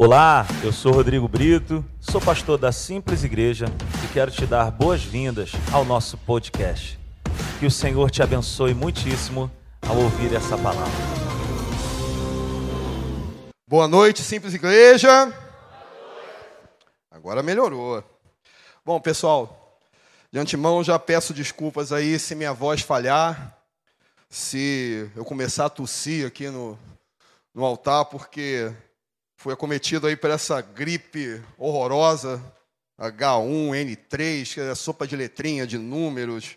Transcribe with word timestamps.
Olá, 0.00 0.46
eu 0.62 0.72
sou 0.72 0.92
Rodrigo 0.92 1.26
Brito, 1.26 1.84
sou 1.98 2.20
pastor 2.20 2.56
da 2.56 2.70
Simples 2.70 3.24
Igreja 3.24 3.66
e 4.04 4.12
quero 4.12 4.30
te 4.30 4.46
dar 4.46 4.70
boas-vindas 4.70 5.50
ao 5.72 5.84
nosso 5.84 6.16
podcast. 6.18 6.96
Que 7.58 7.66
o 7.66 7.70
Senhor 7.70 8.08
te 8.08 8.22
abençoe 8.22 8.74
muitíssimo 8.74 9.50
ao 9.82 9.96
ouvir 9.96 10.32
essa 10.36 10.56
palavra. 10.56 10.86
Boa 13.66 13.88
noite, 13.88 14.22
Simples 14.22 14.54
Igreja. 14.54 15.34
Agora 17.10 17.42
melhorou. 17.42 18.04
Bom, 18.84 19.00
pessoal, 19.00 19.80
de 20.30 20.38
antemão 20.38 20.84
já 20.84 20.96
peço 20.96 21.34
desculpas 21.34 21.90
aí 21.92 22.20
se 22.20 22.36
minha 22.36 22.52
voz 22.52 22.82
falhar, 22.82 23.58
se 24.30 25.10
eu 25.16 25.24
começar 25.24 25.64
a 25.64 25.70
tossir 25.70 26.24
aqui 26.24 26.48
no, 26.48 26.78
no 27.52 27.64
altar, 27.64 28.04
porque 28.04 28.72
foi 29.38 29.52
acometido 29.52 30.08
aí 30.08 30.16
por 30.16 30.30
essa 30.30 30.60
gripe 30.60 31.40
horrorosa, 31.56 32.42
H1N3, 33.00 34.54
que 34.54 34.60
é 34.60 34.70
a 34.70 34.74
sopa 34.74 35.06
de 35.06 35.14
letrinha, 35.14 35.64
de 35.64 35.78
números. 35.78 36.56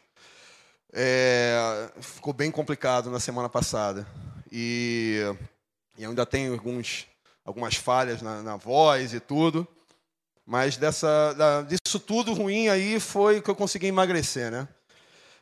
É, 0.91 1.91
ficou 2.01 2.33
bem 2.33 2.49
complicado 2.49 3.11
na 3.11 3.19
semana 3.19 3.47
passada. 3.47 4.07
E, 4.51 5.21
e 5.95 6.03
ainda 6.03 6.25
tenho 6.25 6.53
alguns, 6.53 7.05
algumas 7.45 7.75
falhas 7.75 8.19
na, 8.23 8.41
na 8.41 8.55
voz 8.55 9.13
e 9.13 9.19
tudo. 9.19 9.67
Mas 10.43 10.75
dessa, 10.75 11.33
da, 11.33 11.61
disso 11.61 11.99
tudo 11.99 12.33
ruim 12.33 12.67
aí 12.67 12.99
foi 12.99 13.43
que 13.43 13.49
eu 13.51 13.55
consegui 13.55 13.85
emagrecer, 13.85 14.49
né? 14.49 14.67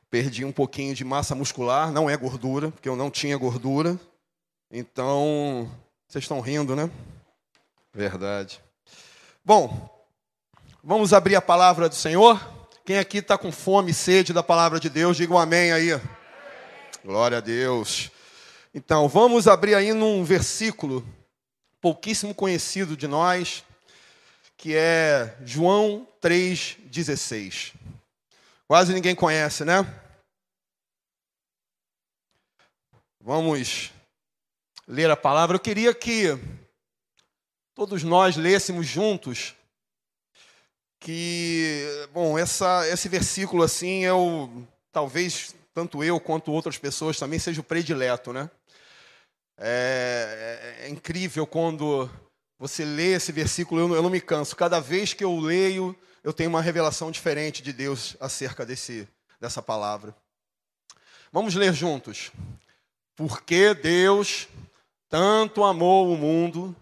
Perdi 0.10 0.44
um 0.44 0.52
pouquinho 0.52 0.94
de 0.94 1.06
massa 1.06 1.34
muscular, 1.36 1.90
não 1.90 2.10
é 2.10 2.18
gordura, 2.18 2.70
porque 2.70 2.90
eu 2.90 2.98
não 2.98 3.10
tinha 3.10 3.38
gordura. 3.38 3.98
Então, 4.70 5.72
vocês 6.06 6.26
estão 6.26 6.42
rindo, 6.42 6.76
né? 6.76 6.92
Verdade. 7.94 8.62
Bom, 9.44 9.90
vamos 10.84 11.12
abrir 11.12 11.36
a 11.36 11.42
palavra 11.42 11.90
do 11.90 11.96
Senhor? 11.96 12.40
Quem 12.86 13.00
aqui 13.00 13.18
está 13.18 13.38
com 13.38 13.52
fome 13.52 13.92
e 13.92 13.96
sede 13.96 14.32
da 14.32 14.44
palavra 14.44 14.80
de 14.80 14.90
Deus, 14.90 15.18
diga 15.18 15.34
um 15.34 15.40
amém 15.40 15.72
aí. 15.72 15.90
Glória 17.04 17.40
a 17.40 17.42
Deus. 17.42 18.12
Então, 18.74 19.08
vamos 19.08 19.48
abrir 19.48 19.74
aí 19.74 19.92
num 19.94 20.24
versículo 20.24 21.04
pouquíssimo 21.82 22.36
conhecido 22.36 22.96
de 22.96 23.08
nós, 23.08 23.64
que 24.56 24.76
é 24.76 25.36
João 25.44 26.08
3,16. 26.22 27.74
Quase 28.68 28.94
ninguém 28.94 29.16
conhece, 29.16 29.66
né? 29.66 29.84
Vamos 33.20 33.92
ler 34.88 35.10
a 35.10 35.18
palavra. 35.18 35.56
Eu 35.56 35.60
queria 35.60 35.94
que 35.94 36.38
todos 37.80 38.04
nós 38.04 38.36
lêssemos 38.36 38.86
juntos 38.86 39.56
que, 41.00 41.88
bom, 42.12 42.38
essa, 42.38 42.86
esse 42.90 43.08
versículo 43.08 43.64
assim 43.64 44.04
é 44.04 44.12
o, 44.12 44.50
talvez 44.92 45.56
tanto 45.74 46.04
eu 46.04 46.20
quanto 46.20 46.52
outras 46.52 46.78
pessoas 46.78 47.18
também 47.18 47.40
seja 47.40 47.62
o 47.62 47.64
predileto, 47.64 48.34
né? 48.34 48.52
É, 49.58 50.82
é, 50.82 50.88
é 50.88 50.90
incrível 50.90 51.48
quando 51.48 52.10
você 52.58 52.84
lê 52.84 53.14
esse 53.14 53.32
versículo, 53.32 53.80
eu, 53.80 53.96
eu 53.96 54.04
não 54.04 54.10
me 54.10 54.20
canso. 54.20 54.58
Cada 54.58 54.82
vez 54.82 55.14
que 55.14 55.24
eu 55.24 55.40
leio, 55.40 55.96
eu 56.22 56.34
tenho 56.34 56.50
uma 56.50 56.62
revelação 56.62 57.10
diferente 57.10 57.64
de 57.64 57.72
Deus 57.72 58.18
acerca 58.20 58.66
desse, 58.66 59.08
dessa 59.40 59.62
palavra. 59.62 60.14
Vamos 61.32 61.56
ler 61.56 61.74
juntos. 61.74 62.30
Porque 63.16 63.74
Deus 63.74 64.50
tanto 65.08 65.64
amou 65.64 66.14
o 66.14 66.18
mundo 66.18 66.76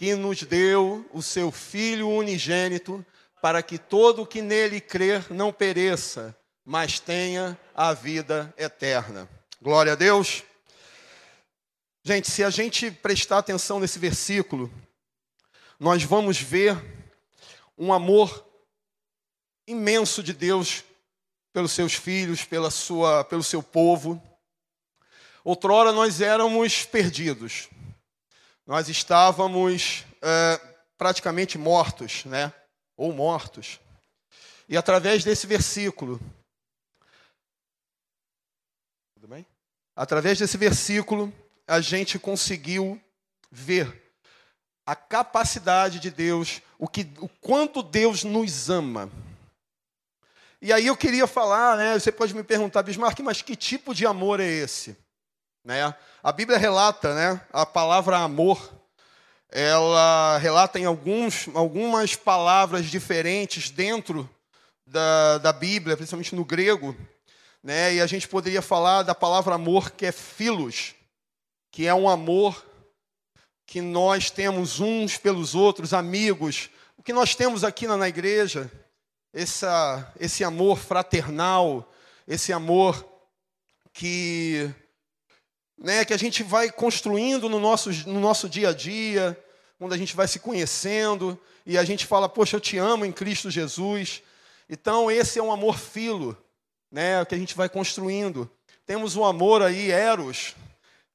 que 0.00 0.14
nos 0.14 0.42
deu 0.44 1.06
o 1.12 1.22
seu 1.22 1.52
Filho 1.52 2.08
unigênito, 2.08 3.04
para 3.42 3.62
que 3.62 3.76
todo 3.76 4.22
o 4.22 4.26
que 4.26 4.40
nele 4.40 4.80
crer 4.80 5.30
não 5.30 5.52
pereça, 5.52 6.34
mas 6.64 6.98
tenha 6.98 7.58
a 7.74 7.92
vida 7.92 8.50
eterna. 8.56 9.28
Glória 9.60 9.92
a 9.92 9.94
Deus. 9.94 10.42
Gente, 12.02 12.30
se 12.30 12.42
a 12.42 12.48
gente 12.48 12.90
prestar 12.90 13.36
atenção 13.36 13.78
nesse 13.78 13.98
versículo, 13.98 14.72
nós 15.78 16.02
vamos 16.02 16.40
ver 16.40 16.82
um 17.76 17.92
amor 17.92 18.42
imenso 19.66 20.22
de 20.22 20.32
Deus 20.32 20.82
pelos 21.52 21.72
seus 21.72 21.92
filhos, 21.92 22.42
pela 22.42 22.70
sua, 22.70 23.22
pelo 23.24 23.42
seu 23.42 23.62
povo. 23.62 24.18
Outrora 25.44 25.92
nós 25.92 26.22
éramos 26.22 26.86
perdidos. 26.86 27.68
Nós 28.70 28.88
estávamos 28.88 30.04
é, 30.22 30.60
praticamente 30.96 31.58
mortos, 31.58 32.24
né? 32.24 32.52
Ou 32.96 33.12
mortos. 33.12 33.80
E 34.68 34.76
através 34.76 35.24
desse 35.24 35.44
versículo, 35.44 36.20
tudo 39.12 39.26
bem? 39.26 39.44
Através 39.96 40.38
desse 40.38 40.56
versículo, 40.56 41.32
a 41.66 41.80
gente 41.80 42.16
conseguiu 42.16 43.02
ver 43.50 44.14
a 44.86 44.94
capacidade 44.94 45.98
de 45.98 46.08
Deus, 46.08 46.62
o 46.78 46.86
que, 46.86 47.12
o 47.18 47.28
quanto 47.28 47.82
Deus 47.82 48.22
nos 48.22 48.70
ama. 48.70 49.10
E 50.62 50.72
aí 50.72 50.86
eu 50.86 50.96
queria 50.96 51.26
falar, 51.26 51.76
né? 51.76 51.98
Você 51.98 52.12
pode 52.12 52.32
me 52.32 52.44
perguntar, 52.44 52.84
Bismarck, 52.84 53.18
mas 53.18 53.42
que 53.42 53.56
tipo 53.56 53.92
de 53.92 54.06
amor 54.06 54.38
é 54.38 54.46
esse? 54.46 54.96
Né? 55.64 55.94
A 56.22 56.32
Bíblia 56.32 56.58
relata, 56.58 57.14
né, 57.14 57.40
a 57.52 57.66
palavra 57.66 58.18
amor, 58.18 58.72
ela 59.50 60.38
relata 60.38 60.78
em 60.78 60.84
alguns, 60.84 61.48
algumas 61.54 62.16
palavras 62.16 62.86
diferentes 62.86 63.68
dentro 63.68 64.28
da, 64.86 65.38
da 65.38 65.52
Bíblia, 65.52 65.96
principalmente 65.96 66.34
no 66.34 66.44
grego, 66.44 66.96
né, 67.62 67.94
e 67.94 68.00
a 68.00 68.06
gente 68.06 68.26
poderia 68.26 68.62
falar 68.62 69.02
da 69.02 69.14
palavra 69.14 69.54
amor 69.54 69.90
que 69.90 70.06
é 70.06 70.12
filos, 70.12 70.94
que 71.70 71.86
é 71.86 71.94
um 71.94 72.08
amor 72.08 72.66
que 73.66 73.80
nós 73.80 74.30
temos 74.30 74.80
uns 74.80 75.16
pelos 75.16 75.54
outros, 75.54 75.92
amigos, 75.92 76.70
o 76.96 77.02
que 77.02 77.12
nós 77.12 77.34
temos 77.34 77.64
aqui 77.64 77.86
na, 77.86 77.96
na 77.96 78.08
igreja, 78.08 78.70
essa, 79.32 80.12
esse 80.18 80.42
amor 80.42 80.78
fraternal, 80.78 81.92
esse 82.26 82.52
amor 82.52 83.06
que 83.92 84.74
né, 85.80 86.04
que 86.04 86.12
a 86.12 86.18
gente 86.18 86.42
vai 86.42 86.70
construindo 86.70 87.48
no 87.48 87.58
nosso, 87.58 87.90
no 88.06 88.20
nosso 88.20 88.48
dia 88.48 88.68
a 88.68 88.72
dia, 88.72 89.38
quando 89.78 89.94
a 89.94 89.96
gente 89.96 90.14
vai 90.14 90.28
se 90.28 90.38
conhecendo 90.38 91.40
e 91.64 91.78
a 91.78 91.84
gente 91.84 92.04
fala, 92.04 92.28
poxa, 92.28 92.56
eu 92.56 92.60
te 92.60 92.76
amo 92.76 93.06
em 93.06 93.12
Cristo 93.12 93.50
Jesus. 93.50 94.22
Então, 94.68 95.10
esse 95.10 95.38
é 95.38 95.42
um 95.42 95.50
amor 95.50 95.78
filo, 95.78 96.36
né, 96.92 97.24
que 97.24 97.34
a 97.34 97.38
gente 97.38 97.56
vai 97.56 97.68
construindo. 97.68 98.50
Temos 98.84 99.16
um 99.16 99.24
amor 99.24 99.62
aí, 99.62 99.90
Eros, 99.90 100.54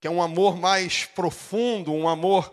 que 0.02 0.08
é 0.08 0.12
um 0.12 0.22
amor 0.22 0.58
mais 0.58 1.06
profundo, 1.06 1.94
um 1.94 2.10
amor 2.10 2.52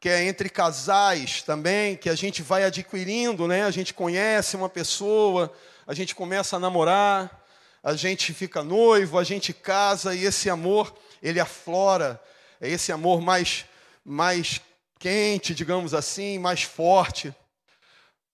que 0.00 0.08
é 0.08 0.24
entre 0.24 0.48
casais 0.48 1.42
também, 1.42 1.96
que 1.96 2.08
a 2.08 2.14
gente 2.14 2.40
vai 2.40 2.62
adquirindo, 2.62 3.48
né? 3.48 3.64
A 3.64 3.70
gente 3.70 3.92
conhece 3.92 4.56
uma 4.56 4.68
pessoa, 4.68 5.52
a 5.86 5.92
gente 5.92 6.14
começa 6.14 6.54
a 6.54 6.60
namorar, 6.60 7.44
a 7.82 7.94
gente 7.94 8.32
fica 8.32 8.62
noivo, 8.62 9.18
a 9.18 9.24
gente 9.24 9.52
casa 9.52 10.14
e 10.14 10.24
esse 10.24 10.48
amor 10.48 10.94
ele 11.22 11.40
aflora, 11.40 12.20
é 12.60 12.68
esse 12.68 12.92
amor 12.92 13.20
mais, 13.20 13.64
mais 14.04 14.60
quente, 14.98 15.54
digamos 15.54 15.94
assim, 15.94 16.38
mais 16.38 16.62
forte. 16.62 17.34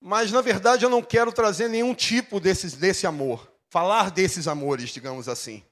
Mas, 0.01 0.31
na 0.31 0.41
verdade, 0.41 0.85
eu 0.85 0.89
não 0.89 1.01
quero 1.01 1.31
trazer 1.31 1.67
nenhum 1.67 1.93
tipo 1.93 2.39
desses, 2.39 2.73
desse 2.73 3.07
amor, 3.07 3.51
falar 3.69 4.11
desses 4.11 4.47
amores, 4.47 4.89
digamos 4.89 5.27
assim. 5.27 5.63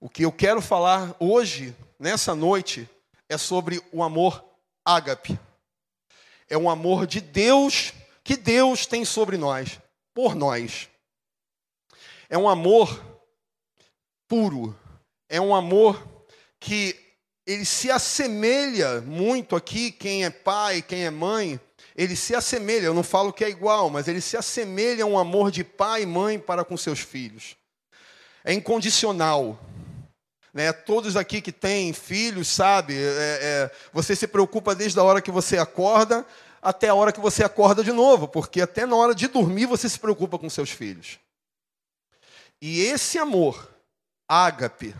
O 0.00 0.08
que 0.08 0.24
eu 0.24 0.32
quero 0.32 0.60
falar 0.60 1.14
hoje, 1.20 1.76
nessa 1.98 2.34
noite, 2.34 2.88
é 3.28 3.38
sobre 3.38 3.82
o 3.92 4.02
amor 4.02 4.44
ágape. 4.84 5.38
É 6.48 6.58
um 6.58 6.68
amor 6.68 7.06
de 7.06 7.20
Deus 7.20 7.92
que 8.24 8.36
Deus 8.36 8.84
tem 8.84 9.04
sobre 9.04 9.36
nós, 9.36 9.80
por 10.12 10.34
nós. 10.34 10.88
É 12.28 12.36
um 12.36 12.48
amor 12.48 13.00
puro, 14.26 14.78
é 15.28 15.40
um 15.40 15.54
amor 15.54 16.11
que 16.62 16.96
ele 17.44 17.64
se 17.64 17.90
assemelha 17.90 19.00
muito 19.00 19.56
aqui, 19.56 19.90
quem 19.90 20.24
é 20.24 20.30
pai, 20.30 20.80
quem 20.80 21.04
é 21.04 21.10
mãe, 21.10 21.60
ele 21.96 22.14
se 22.14 22.36
assemelha, 22.36 22.86
eu 22.86 22.94
não 22.94 23.02
falo 23.02 23.32
que 23.32 23.44
é 23.44 23.50
igual, 23.50 23.90
mas 23.90 24.06
ele 24.06 24.20
se 24.20 24.36
assemelha 24.36 25.02
a 25.02 25.06
um 25.06 25.18
amor 25.18 25.50
de 25.50 25.64
pai 25.64 26.02
e 26.02 26.06
mãe 26.06 26.38
para 26.38 26.64
com 26.64 26.76
seus 26.76 27.00
filhos. 27.00 27.56
É 28.44 28.52
incondicional. 28.52 29.58
Né? 30.54 30.72
Todos 30.72 31.16
aqui 31.16 31.40
que 31.40 31.50
têm 31.50 31.92
filhos, 31.92 32.46
sabe, 32.46 32.94
é, 32.94 33.00
é, 33.42 33.70
você 33.92 34.14
se 34.14 34.28
preocupa 34.28 34.72
desde 34.72 35.00
a 35.00 35.02
hora 35.02 35.20
que 35.20 35.32
você 35.32 35.58
acorda 35.58 36.24
até 36.62 36.88
a 36.88 36.94
hora 36.94 37.12
que 37.12 37.20
você 37.20 37.42
acorda 37.42 37.82
de 37.82 37.90
novo, 37.90 38.28
porque 38.28 38.60
até 38.60 38.86
na 38.86 38.94
hora 38.94 39.16
de 39.16 39.26
dormir 39.26 39.66
você 39.66 39.88
se 39.88 39.98
preocupa 39.98 40.38
com 40.38 40.48
seus 40.48 40.70
filhos. 40.70 41.18
E 42.60 42.82
esse 42.82 43.18
amor, 43.18 43.68
ágape, 44.28 44.94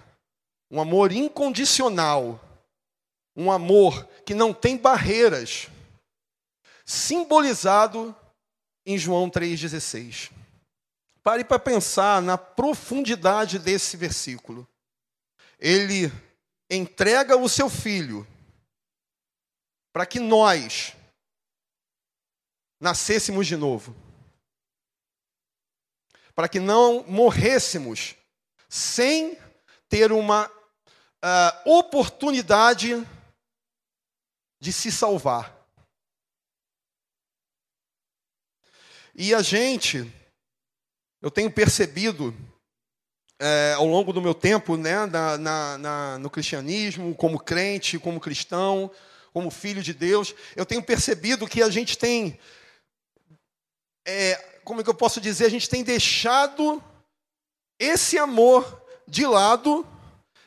um 0.72 0.80
amor 0.80 1.12
incondicional, 1.12 2.40
um 3.36 3.52
amor 3.52 4.08
que 4.24 4.32
não 4.32 4.54
tem 4.54 4.78
barreiras, 4.78 5.68
simbolizado 6.86 8.16
em 8.86 8.96
João 8.96 9.28
3,16. 9.28 10.32
Pare 11.22 11.44
para 11.44 11.58
pensar 11.58 12.22
na 12.22 12.38
profundidade 12.38 13.58
desse 13.58 13.98
versículo. 13.98 14.66
Ele 15.58 16.10
entrega 16.70 17.36
o 17.36 17.50
seu 17.50 17.68
filho 17.68 18.26
para 19.92 20.06
que 20.06 20.18
nós 20.18 20.96
nascêssemos 22.80 23.46
de 23.46 23.56
novo. 23.56 23.94
Para 26.34 26.48
que 26.48 26.58
não 26.58 27.04
morrêssemos 27.06 28.16
sem 28.70 29.38
ter 29.86 30.10
uma 30.10 30.50
uh, 31.22 31.70
oportunidade 31.78 33.06
de 34.60 34.72
se 34.72 34.90
salvar. 34.90 35.56
E 39.14 39.34
a 39.34 39.42
gente, 39.42 40.10
eu 41.20 41.30
tenho 41.30 41.50
percebido 41.50 42.34
é, 43.38 43.74
ao 43.76 43.86
longo 43.86 44.12
do 44.12 44.22
meu 44.22 44.34
tempo 44.34 44.76
né, 44.76 45.04
na, 45.06 45.36
na, 45.36 45.78
na, 45.78 46.18
no 46.18 46.30
cristianismo, 46.30 47.14
como 47.14 47.40
crente, 47.40 47.98
como 47.98 48.20
cristão, 48.20 48.90
como 49.32 49.50
filho 49.50 49.82
de 49.82 49.92
Deus, 49.92 50.34
eu 50.54 50.64
tenho 50.64 50.82
percebido 50.82 51.48
que 51.48 51.62
a 51.62 51.68
gente 51.68 51.98
tem, 51.98 52.38
é, 54.06 54.36
como 54.62 54.80
é 54.80 54.84
que 54.84 54.90
eu 54.90 54.94
posso 54.94 55.20
dizer, 55.20 55.46
a 55.46 55.50
gente 55.50 55.68
tem 55.68 55.82
deixado 55.82 56.82
esse 57.80 58.16
amor 58.16 58.80
de 59.08 59.26
lado 59.26 59.86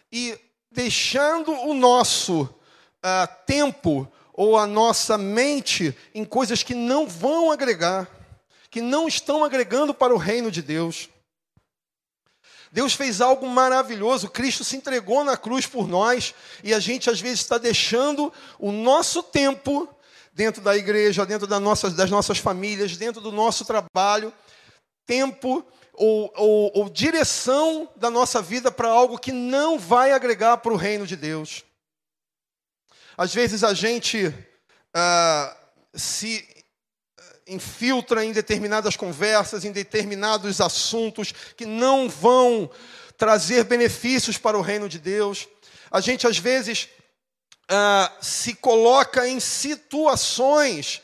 e 0.09 0.39
deixando 0.75 1.51
o 1.51 1.73
nosso 1.73 2.43
uh, 2.43 3.45
tempo 3.47 4.11
ou 4.33 4.57
a 4.57 4.67
nossa 4.67 5.17
mente 5.17 5.97
em 6.13 6.25
coisas 6.25 6.61
que 6.61 6.75
não 6.75 7.07
vão 7.07 7.51
agregar, 7.51 8.07
que 8.69 8.81
não 8.81 9.07
estão 9.07 9.43
agregando 9.43 9.93
para 9.93 10.13
o 10.13 10.17
reino 10.17 10.51
de 10.51 10.61
Deus. 10.61 11.09
Deus 12.71 12.93
fez 12.93 13.21
algo 13.21 13.47
maravilhoso, 13.47 14.29
Cristo 14.29 14.65
se 14.65 14.75
entregou 14.75 15.23
na 15.23 15.37
cruz 15.37 15.65
por 15.65 15.87
nós, 15.87 16.35
e 16.61 16.73
a 16.73 16.79
gente 16.79 17.09
às 17.09 17.21
vezes 17.21 17.39
está 17.39 17.57
deixando 17.57 18.33
o 18.59 18.69
nosso 18.73 19.23
tempo 19.23 19.87
dentro 20.33 20.61
da 20.61 20.75
igreja, 20.75 21.25
dentro 21.25 21.47
das 21.47 21.61
nossas, 21.61 21.93
das 21.93 22.11
nossas 22.11 22.37
famílias, 22.37 22.97
dentro 22.97 23.21
do 23.21 23.31
nosso 23.31 23.63
trabalho, 23.63 24.33
tempo 25.05 25.65
ou, 25.97 26.31
ou, 26.35 26.71
ou 26.75 26.89
direção 26.89 27.89
da 27.95 28.09
nossa 28.09 28.41
vida 28.41 28.71
para 28.71 28.87
algo 28.87 29.17
que 29.17 29.31
não 29.31 29.77
vai 29.79 30.11
agregar 30.11 30.57
para 30.57 30.73
o 30.73 30.77
reino 30.77 31.05
de 31.05 31.15
Deus. 31.15 31.63
Às 33.17 33.33
vezes 33.33 33.63
a 33.63 33.73
gente 33.73 34.33
ah, 34.93 35.55
se 35.93 36.47
infiltra 37.47 38.25
em 38.25 38.31
determinadas 38.31 38.95
conversas, 38.95 39.63
em 39.63 39.71
determinados 39.71 40.59
assuntos 40.59 41.33
que 41.55 41.65
não 41.65 42.09
vão 42.09 42.69
trazer 43.17 43.63
benefícios 43.63 44.37
para 44.37 44.57
o 44.57 44.61
reino 44.61 44.89
de 44.89 44.99
Deus. 44.99 45.47
A 45.91 46.01
gente 46.01 46.27
às 46.27 46.37
vezes 46.37 46.89
ah, 47.69 48.11
se 48.21 48.55
coloca 48.55 49.27
em 49.27 49.39
situações 49.39 51.01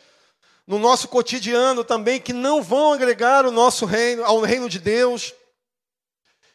no 0.66 0.80
nosso 0.80 1.08
cotidiano 1.08 1.84
também 1.84 2.20
que 2.20 2.34
não 2.34 2.62
vão 2.62 2.94
agregar 2.94 3.46
o 3.46 3.52
nosso 3.52 3.86
reino 3.86 4.24
ao 4.24 4.42
reino 4.42 4.70
de 4.70 4.80
Deus. 4.80 5.34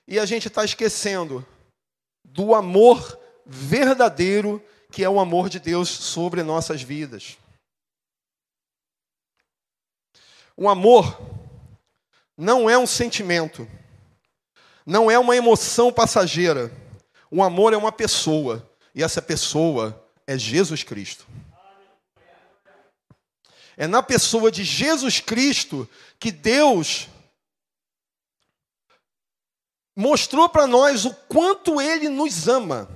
E 0.06 0.18
a 0.18 0.24
gente 0.24 0.48
está 0.48 0.64
esquecendo 0.64 1.44
do 2.24 2.54
amor 2.54 3.18
verdadeiro 3.44 4.62
que 4.90 5.04
é 5.04 5.10
o 5.10 5.20
amor 5.20 5.48
de 5.48 5.58
Deus 5.58 5.88
sobre 5.88 6.42
nossas 6.42 6.82
vidas. 6.82 7.36
O 10.56 10.68
amor 10.68 11.20
não 12.36 12.68
é 12.70 12.78
um 12.78 12.86
sentimento, 12.86 13.68
não 14.86 15.10
é 15.10 15.18
uma 15.18 15.36
emoção 15.36 15.92
passageira. 15.92 16.72
O 17.30 17.42
amor 17.42 17.72
é 17.72 17.76
uma 17.76 17.92
pessoa, 17.92 18.66
e 18.94 19.02
essa 19.02 19.20
pessoa 19.20 20.02
é 20.26 20.38
Jesus 20.38 20.82
Cristo. 20.82 21.26
É 23.76 23.86
na 23.86 24.02
pessoa 24.02 24.50
de 24.50 24.64
Jesus 24.64 25.20
Cristo 25.20 25.88
que 26.18 26.32
Deus 26.32 27.08
mostrou 29.94 30.48
para 30.48 30.66
nós 30.66 31.04
o 31.04 31.14
quanto 31.14 31.80
Ele 31.80 32.08
nos 32.08 32.48
ama. 32.48 32.88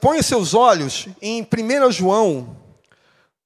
Põe 0.00 0.22
seus 0.22 0.54
olhos 0.54 1.06
em 1.20 1.42
1 1.42 1.92
João 1.92 2.56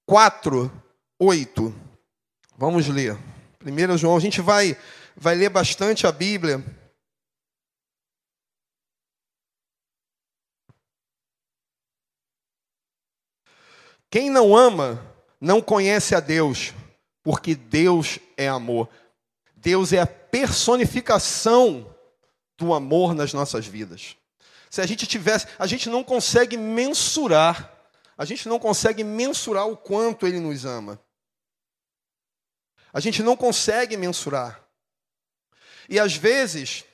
4, 0.06 0.70
8. 1.18 1.74
Vamos 2.56 2.86
ler. 2.88 3.18
1 3.64 3.98
João, 3.98 4.16
a 4.16 4.20
gente 4.20 4.40
vai, 4.40 4.76
vai 5.16 5.34
ler 5.34 5.50
bastante 5.50 6.06
a 6.06 6.12
Bíblia. 6.12 6.64
Quem 14.10 14.30
não 14.30 14.56
ama 14.56 15.09
não 15.40 15.62
conhece 15.62 16.14
a 16.14 16.20
Deus, 16.20 16.74
porque 17.22 17.54
Deus 17.54 18.18
é 18.36 18.48
amor. 18.48 18.88
Deus 19.56 19.92
é 19.92 20.00
a 20.00 20.06
personificação 20.06 21.94
do 22.58 22.74
amor 22.74 23.14
nas 23.14 23.32
nossas 23.32 23.66
vidas. 23.66 24.16
Se 24.68 24.80
a 24.80 24.86
gente 24.86 25.06
tivesse, 25.06 25.46
a 25.58 25.66
gente 25.66 25.88
não 25.88 26.04
consegue 26.04 26.56
mensurar, 26.56 27.74
a 28.16 28.24
gente 28.24 28.48
não 28.48 28.58
consegue 28.58 29.02
mensurar 29.02 29.66
o 29.66 29.76
quanto 29.76 30.26
ele 30.26 30.38
nos 30.38 30.64
ama. 30.64 31.00
A 32.92 33.00
gente 33.00 33.22
não 33.22 33.36
consegue 33.36 33.96
mensurar. 33.96 34.62
E 35.88 35.98
às 35.98 36.14
vezes, 36.14 36.84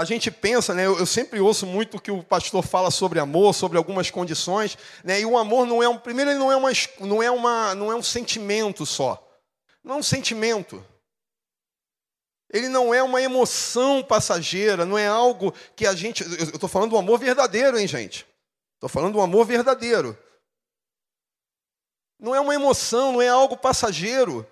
a 0.00 0.04
gente 0.06 0.30
pensa, 0.30 0.72
né, 0.72 0.86
eu, 0.86 1.04
sempre 1.04 1.40
ouço 1.40 1.66
muito 1.66 2.00
que 2.00 2.10
o 2.10 2.22
pastor 2.22 2.64
fala 2.64 2.90
sobre 2.90 3.20
amor, 3.20 3.54
sobre 3.54 3.76
algumas 3.76 4.10
condições, 4.10 4.78
né, 5.04 5.20
e 5.20 5.26
o 5.26 5.36
amor 5.36 5.66
não 5.66 5.82
é 5.82 5.88
um, 5.90 5.98
primeiro 5.98 6.30
ele 6.30 6.38
não 6.38 6.50
é 6.50 6.56
uma, 6.56 6.70
não 7.00 7.22
é 7.22 7.30
uma, 7.30 7.74
não 7.74 7.92
é 7.92 7.94
um 7.94 8.02
sentimento 8.02 8.86
só, 8.86 9.22
não 9.84 9.96
é 9.96 9.98
um 9.98 10.02
sentimento. 10.02 10.82
Ele 12.50 12.66
não 12.70 12.94
é 12.94 13.02
uma 13.02 13.20
emoção 13.20 14.02
passageira, 14.02 14.86
não 14.86 14.96
é 14.96 15.06
algo 15.06 15.52
que 15.76 15.86
a 15.86 15.94
gente, 15.94 16.24
eu 16.24 16.44
estou 16.44 16.68
falando 16.68 16.92
do 16.92 16.96
amor 16.96 17.18
verdadeiro, 17.18 17.78
hein, 17.78 17.86
gente? 17.86 18.26
Estou 18.76 18.88
falando 18.88 19.12
do 19.12 19.20
amor 19.20 19.44
verdadeiro. 19.44 20.18
Não 22.18 22.34
é 22.34 22.40
uma 22.40 22.54
emoção, 22.54 23.12
não 23.12 23.22
é 23.22 23.28
algo 23.28 23.54
passageiro. 23.54 24.46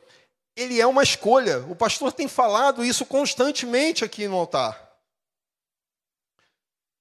Ele 0.54 0.78
é 0.78 0.87
uma 0.87 1.02
escolha. 1.02 1.61
O 1.70 1.75
pastor 1.75 2.12
tem 2.12 2.28
falado 2.28 2.84
isso 2.84 3.06
constantemente 3.06 4.04
aqui 4.04 4.28
no 4.28 4.37
altar. 4.37 4.88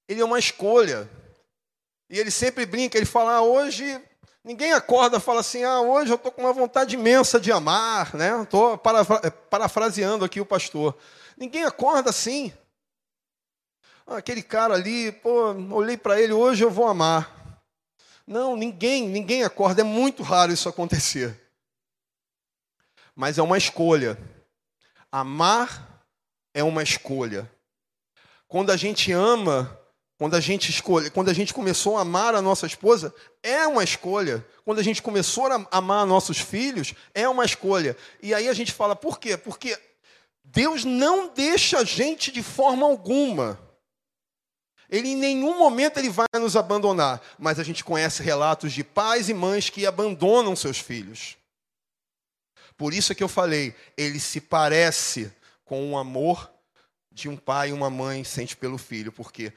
Ele 0.07 0.21
é 0.21 0.25
uma 0.25 0.39
escolha. 0.39 1.09
E 2.09 2.17
ele 2.17 2.31
sempre 2.31 2.65
brinca, 2.65 2.97
ele 2.97 3.05
fala, 3.05 3.35
ah, 3.35 3.41
hoje 3.41 4.01
ninguém 4.43 4.71
acorda 4.71 5.19
fala 5.19 5.41
assim, 5.41 5.63
ah, 5.63 5.81
hoje 5.81 6.09
eu 6.09 6.15
estou 6.15 6.31
com 6.31 6.41
uma 6.41 6.53
vontade 6.53 6.95
imensa 6.95 7.37
de 7.37 7.51
amar, 7.51 8.15
né? 8.15 8.41
Estou 8.43 8.77
parafraseando 9.49 10.23
aqui 10.23 10.39
o 10.39 10.45
pastor. 10.45 10.97
Ninguém 11.35 11.65
acorda 11.65 12.09
assim. 12.09 12.53
Ah, 14.05 14.17
aquele 14.17 14.41
cara 14.41 14.73
ali, 14.73 15.11
pô, 15.11 15.51
olhei 15.73 15.97
para 15.97 16.21
ele, 16.21 16.31
hoje 16.31 16.63
eu 16.63 16.71
vou 16.71 16.87
amar. 16.87 17.61
Não, 18.25 18.55
ninguém, 18.55 19.07
ninguém 19.09 19.43
acorda, 19.43 19.81
é 19.81 19.83
muito 19.83 20.23
raro 20.23 20.53
isso 20.53 20.69
acontecer. 20.69 21.37
Mas 23.13 23.37
é 23.37 23.41
uma 23.41 23.57
escolha. 23.57 24.17
Amar 25.11 26.05
é 26.53 26.63
uma 26.63 26.83
escolha. 26.83 27.51
Quando 28.47 28.71
a 28.71 28.77
gente 28.77 29.11
ama, 29.11 29.76
quando 30.17 30.35
a 30.35 30.39
gente 30.39 30.69
escolhe, 30.71 31.11
quando 31.11 31.29
a 31.29 31.33
gente 31.33 31.53
começou 31.53 31.97
a 31.97 32.01
amar 32.01 32.33
a 32.33 32.41
nossa 32.41 32.65
esposa, 32.65 33.13
é 33.43 33.67
uma 33.67 33.83
escolha. 33.83 34.45
Quando 34.65 34.79
a 34.79 34.83
gente 34.83 35.01
começou 35.01 35.45
a 35.45 35.67
amar 35.71 36.07
nossos 36.07 36.39
filhos, 36.39 36.95
é 37.13 37.29
uma 37.29 37.45
escolha. 37.45 37.95
E 38.21 38.33
aí 38.33 38.47
a 38.47 38.53
gente 38.53 38.73
fala, 38.73 38.95
por 38.95 39.19
quê? 39.19 39.37
Porque 39.37 39.77
Deus 40.43 40.83
não 40.83 41.31
deixa 41.33 41.79
a 41.79 41.83
gente 41.83 42.31
de 42.31 42.41
forma 42.41 42.85
alguma. 42.85 43.59
Ele 44.89 45.09
em 45.09 45.15
nenhum 45.15 45.59
momento 45.59 45.97
ele 45.97 46.09
vai 46.09 46.25
nos 46.39 46.55
abandonar, 46.55 47.21
mas 47.37 47.59
a 47.59 47.63
gente 47.63 47.83
conhece 47.83 48.23
relatos 48.23 48.73
de 48.73 48.83
pais 48.83 49.29
e 49.29 49.33
mães 49.33 49.69
que 49.69 49.85
abandonam 49.85 50.55
seus 50.55 50.79
filhos. 50.79 51.37
Por 52.75 52.93
isso 52.93 53.11
é 53.11 53.15
que 53.15 53.23
eu 53.23 53.27
falei, 53.27 53.75
ele 53.95 54.19
se 54.19 54.39
parece 54.39 55.31
com 55.65 55.91
o 55.91 55.97
amor 55.97 56.49
de 57.11 57.27
um 57.27 57.35
pai 57.35 57.69
e 57.69 57.73
uma 57.73 57.89
mãe 57.89 58.23
sente 58.23 58.55
pelo 58.55 58.77
filho, 58.77 59.11
porque 59.11 59.51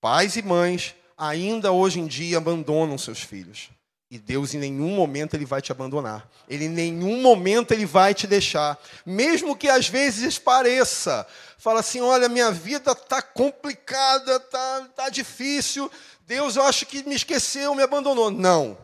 Pais 0.00 0.36
e 0.36 0.42
mães 0.42 0.94
ainda 1.16 1.72
hoje 1.72 1.98
em 1.98 2.06
dia 2.06 2.38
abandonam 2.38 2.96
seus 2.96 3.20
filhos. 3.20 3.70
E 4.10 4.18
Deus 4.18 4.54
em 4.54 4.58
nenhum 4.58 4.94
momento 4.94 5.34
ele 5.34 5.44
vai 5.44 5.60
te 5.60 5.70
abandonar. 5.70 6.26
Ele 6.48 6.64
em 6.64 6.70
nenhum 6.70 7.20
momento 7.20 7.72
ele 7.72 7.84
vai 7.84 8.14
te 8.14 8.26
deixar, 8.26 8.78
mesmo 9.04 9.54
que 9.54 9.68
às 9.68 9.86
vezes 9.88 10.38
pareça. 10.38 11.26
Fala 11.58 11.80
assim: 11.80 12.00
"Olha, 12.00 12.28
minha 12.28 12.50
vida 12.50 12.94
tá 12.94 13.20
complicada, 13.20 14.40
tá 14.40 14.88
tá 14.96 15.08
difícil. 15.10 15.90
Deus, 16.26 16.56
eu 16.56 16.62
acho 16.62 16.86
que 16.86 17.02
me 17.02 17.14
esqueceu, 17.14 17.74
me 17.74 17.82
abandonou". 17.82 18.30
Não. 18.30 18.78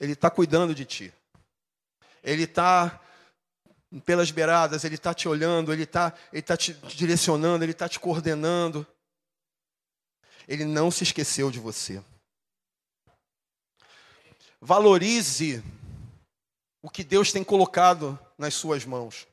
Ele 0.00 0.12
está 0.12 0.30
cuidando 0.30 0.74
de 0.74 0.84
ti. 0.84 1.14
Ele 2.24 2.42
está 2.42 3.00
pelas 4.04 4.32
beiradas, 4.32 4.84
Ele 4.84 4.96
está 4.96 5.14
te 5.14 5.28
olhando, 5.28 5.72
Ele 5.72 5.84
está 5.84 6.12
ele 6.32 6.42
tá 6.42 6.56
te 6.56 6.72
direcionando, 6.72 7.64
Ele 7.64 7.72
está 7.72 7.88
te 7.88 8.00
coordenando. 8.00 8.84
Ele 10.46 10.64
não 10.64 10.90
se 10.90 11.02
esqueceu 11.02 11.50
de 11.50 11.58
você. 11.58 12.02
Valorize 14.60 15.62
o 16.82 16.88
que 16.88 17.04
Deus 17.04 17.32
tem 17.32 17.42
colocado 17.42 18.18
nas 18.38 18.54
suas 18.54 18.84
mãos, 18.84 19.26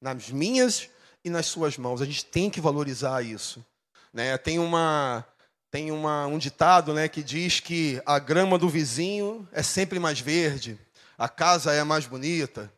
nas 0.00 0.30
minhas 0.30 0.88
e 1.24 1.30
nas 1.30 1.46
suas 1.46 1.76
mãos. 1.76 2.02
A 2.02 2.04
gente 2.04 2.24
tem 2.24 2.50
que 2.50 2.60
valorizar 2.60 3.22
isso. 3.22 3.64
Né? 4.12 4.36
Tem 4.38 4.58
uma 4.58 5.26
tem 5.70 5.92
uma, 5.92 6.26
um 6.26 6.38
ditado 6.38 6.94
né, 6.94 7.08
que 7.08 7.22
diz 7.22 7.60
que 7.60 8.00
a 8.06 8.18
grama 8.18 8.56
do 8.56 8.70
vizinho 8.70 9.46
é 9.52 9.62
sempre 9.62 9.98
mais 9.98 10.18
verde, 10.18 10.78
a 11.16 11.28
casa 11.28 11.74
é 11.74 11.84
mais 11.84 12.06
bonita. 12.06 12.72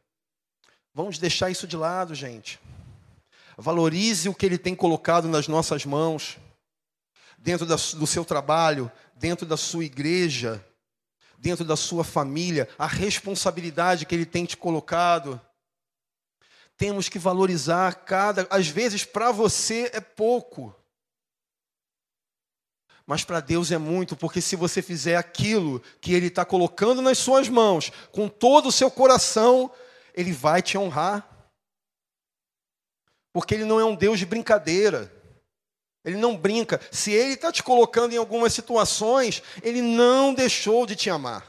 Vamos 0.93 1.17
deixar 1.17 1.51
isso 1.51 1.69
de 1.69 1.77
lado, 1.77 2.17
gente. 2.17 2.59
Valorize 3.57 4.29
o 4.29 4.35
que 4.35 4.45
Ele 4.45 4.59
tem 4.59 4.75
colocado 4.75 5.29
nas 5.29 5.47
nossas 5.47 5.85
mãos, 5.85 6.37
dentro 7.41 7.67
da, 7.67 7.75
do 7.75 8.07
seu 8.07 8.25
trabalho, 8.25 8.93
dentro 9.17 9.47
da 9.47 9.57
sua 9.57 9.85
igreja, 9.85 10.65
dentro 11.39 11.65
da 11.65 11.75
sua 11.75 12.05
família, 12.05 12.69
a 12.79 12.87
responsabilidade 12.87 14.05
que 14.05 14.15
Ele 14.15 14.27
tem 14.27 14.45
te 14.45 14.57
colocado. 14.57 15.41
Temos 16.77 17.09
que 17.09 17.19
valorizar 17.19 17.95
cada. 18.05 18.47
Às 18.51 18.69
vezes, 18.69 19.05
para 19.05 19.33
você 19.33 19.91
é 19.93 20.01
pouco. 20.01 20.75
Mas 23.07 23.25
para 23.25 23.41
Deus 23.41 23.73
é 23.73 23.79
muito, 23.79 24.15
porque 24.15 24.41
se 24.41 24.55
você 24.55 24.81
fizer 24.81 25.17
aquilo 25.17 25.83
que 26.01 26.13
Ele 26.13 26.29
está 26.29 26.45
colocando 26.45 27.03
nas 27.03 27.19
suas 27.19 27.49
mãos, 27.49 27.91
com 28.13 28.29
todo 28.29 28.69
o 28.69 28.73
seu 28.73 28.91
coração, 28.91 29.71
Ele 30.15 30.33
vai 30.33 30.63
te 30.63 30.79
honrar. 30.79 31.27
Porque 33.33 33.55
Ele 33.55 33.65
não 33.65 33.81
é 33.81 33.85
um 33.85 33.97
Deus 33.97 34.19
de 34.19 34.27
brincadeira. 34.27 35.20
Ele 36.05 36.17
não 36.17 36.37
brinca. 36.37 36.81
Se 36.91 37.13
Ele 37.13 37.35
está 37.35 37.53
te 37.53 37.63
colocando 37.63 38.13
em 38.13 38.17
algumas 38.17 38.53
situações, 38.53 39.43
Ele 39.63 39.83
não 39.83 40.33
deixou 40.35 40.87
de 40.87 40.97
te 40.97 41.11
amar. 41.11 41.47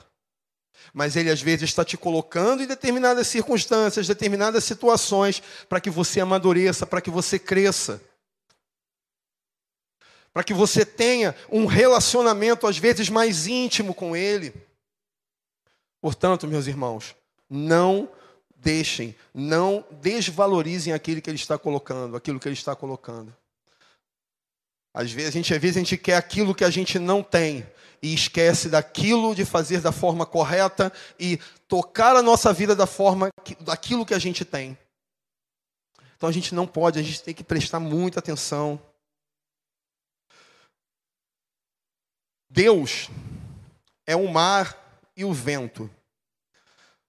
Mas 0.93 1.15
Ele 1.15 1.29
às 1.29 1.41
vezes 1.41 1.69
está 1.69 1.85
te 1.85 1.95
colocando 1.95 2.63
em 2.63 2.67
determinadas 2.67 3.27
circunstâncias, 3.27 4.07
determinadas 4.07 4.63
situações, 4.63 5.41
para 5.69 5.79
que 5.79 5.89
você 5.89 6.19
amadureça, 6.19 6.85
para 6.85 7.01
que 7.01 7.09
você 7.09 7.39
cresça 7.39 8.01
para 10.33 10.43
que 10.43 10.53
você 10.53 10.85
tenha 10.85 11.35
um 11.51 11.65
relacionamento 11.65 12.65
às 12.65 12.77
vezes 12.77 13.09
mais 13.09 13.47
íntimo 13.47 13.93
com 13.93 14.15
Ele. 14.15 14.53
Portanto, 15.99 16.47
meus 16.47 16.67
irmãos, 16.67 17.15
não 17.49 18.09
deixem, 18.55 19.15
não 19.33 19.83
desvalorizem 19.91 20.93
aquilo 20.93 21.21
que 21.21 21.29
Ele 21.29 21.37
está 21.37 21.57
colocando, 21.57 22.15
aquilo 22.15 22.39
que 22.39 22.47
Ele 22.47 22.55
está 22.55 22.75
colocando. 22.75 23.35
Às 24.93 25.11
vezes 25.11 25.29
a 25.29 25.31
gente, 25.31 25.53
às 25.53 25.61
vezes 25.61 25.77
a 25.77 25.79
gente 25.79 25.97
quer 25.97 26.15
aquilo 26.15 26.53
que 26.53 26.63
a 26.63 26.69
gente 26.69 26.99
não 26.99 27.23
tem 27.23 27.65
e 28.01 28.13
esquece 28.13 28.67
daquilo 28.69 29.33
de 29.33 29.45
fazer 29.45 29.79
da 29.79 29.91
forma 29.91 30.25
correta 30.25 30.91
e 31.19 31.37
tocar 31.67 32.15
a 32.15 32.21
nossa 32.21 32.51
vida 32.51 32.75
da 32.75 32.87
forma 32.87 33.29
daquilo 33.61 34.05
que 34.05 34.13
a 34.13 34.19
gente 34.19 34.43
tem. 34.43 34.77
Então 36.17 36.27
a 36.27 36.31
gente 36.31 36.53
não 36.53 36.67
pode, 36.67 36.99
a 36.99 37.01
gente 37.01 37.21
tem 37.23 37.33
que 37.33 37.43
prestar 37.43 37.79
muita 37.79 38.19
atenção. 38.19 38.79
Deus 42.49 43.09
é 44.05 44.15
o 44.15 44.27
mar 44.27 44.77
e 45.15 45.23
o 45.23 45.33
vento. 45.33 45.89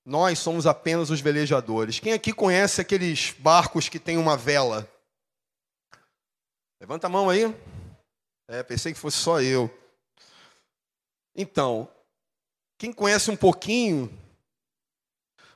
Nós 0.04 0.38
somos 0.38 0.66
apenas 0.66 1.10
os 1.10 1.20
velejadores. 1.20 1.98
Quem 1.98 2.12
aqui 2.12 2.32
conhece 2.32 2.80
aqueles 2.80 3.34
barcos 3.38 3.88
que 3.88 3.98
tem 3.98 4.16
uma 4.16 4.36
vela? 4.36 4.88
Levanta 6.82 7.06
a 7.06 7.10
mão 7.10 7.30
aí. 7.30 7.44
É, 8.48 8.60
pensei 8.60 8.92
que 8.92 8.98
fosse 8.98 9.16
só 9.16 9.40
eu. 9.40 9.70
Então, 11.32 11.88
quem 12.76 12.92
conhece 12.92 13.30
um 13.30 13.36
pouquinho, 13.36 14.12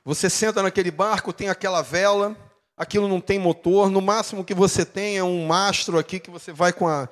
você 0.05 0.29
senta 0.29 0.63
naquele 0.63 0.89
barco, 0.89 1.33
tem 1.33 1.49
aquela 1.49 1.81
vela, 1.81 2.33
aquilo 2.77 3.09
não 3.09 3.19
tem 3.19 3.37
motor, 3.37 3.91
no 3.91 3.99
máximo 3.99 4.45
que 4.45 4.53
você 4.53 4.85
tem 4.85 5.17
é 5.17 5.23
um 5.23 5.45
mastro 5.45 5.99
aqui 5.99 6.17
que 6.17 6.31
você 6.31 6.53
vai 6.53 6.71
com, 6.71 6.87
a, 6.87 7.09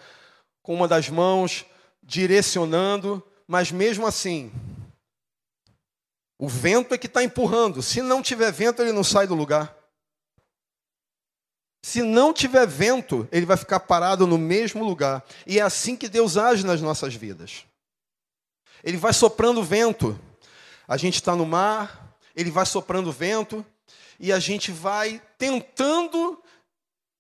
com 0.64 0.74
uma 0.74 0.88
das 0.88 1.10
mãos 1.10 1.66
direcionando, 2.02 3.22
mas 3.46 3.70
mesmo 3.70 4.08
assim, 4.08 4.50
o 6.40 6.48
vento 6.48 6.94
é 6.94 6.98
que 6.98 7.08
está 7.08 7.22
empurrando. 7.22 7.82
Se 7.82 8.02
não 8.02 8.22
tiver 8.22 8.50
vento, 8.54 8.82
ele 8.82 8.94
não 8.94 9.04
sai 9.04 9.28
do 9.28 9.36
lugar. 9.36 9.75
Se 11.86 12.02
não 12.02 12.34
tiver 12.34 12.66
vento, 12.66 13.30
ele 13.32 13.46
vai 13.46 13.56
ficar 13.56 13.80
parado 13.80 14.26
no 14.26 14.40
mesmo 14.40 14.84
lugar. 14.84 15.24
E 15.46 15.60
é 15.60 15.62
assim 15.62 15.96
que 15.96 16.10
Deus 16.10 16.36
age 16.36 16.66
nas 16.66 16.82
nossas 16.82 17.14
vidas. 17.14 17.64
Ele 18.84 18.98
vai 18.98 19.14
soprando 19.14 19.64
vento. 19.64 20.20
A 20.88 20.98
gente 20.98 21.14
está 21.14 21.36
no 21.36 21.46
mar, 21.46 22.18
ele 22.36 22.50
vai 22.50 22.66
soprando 22.66 23.12
vento, 23.12 23.64
e 24.20 24.34
a 24.34 24.40
gente 24.40 24.72
vai 24.72 25.22
tentando 25.38 26.42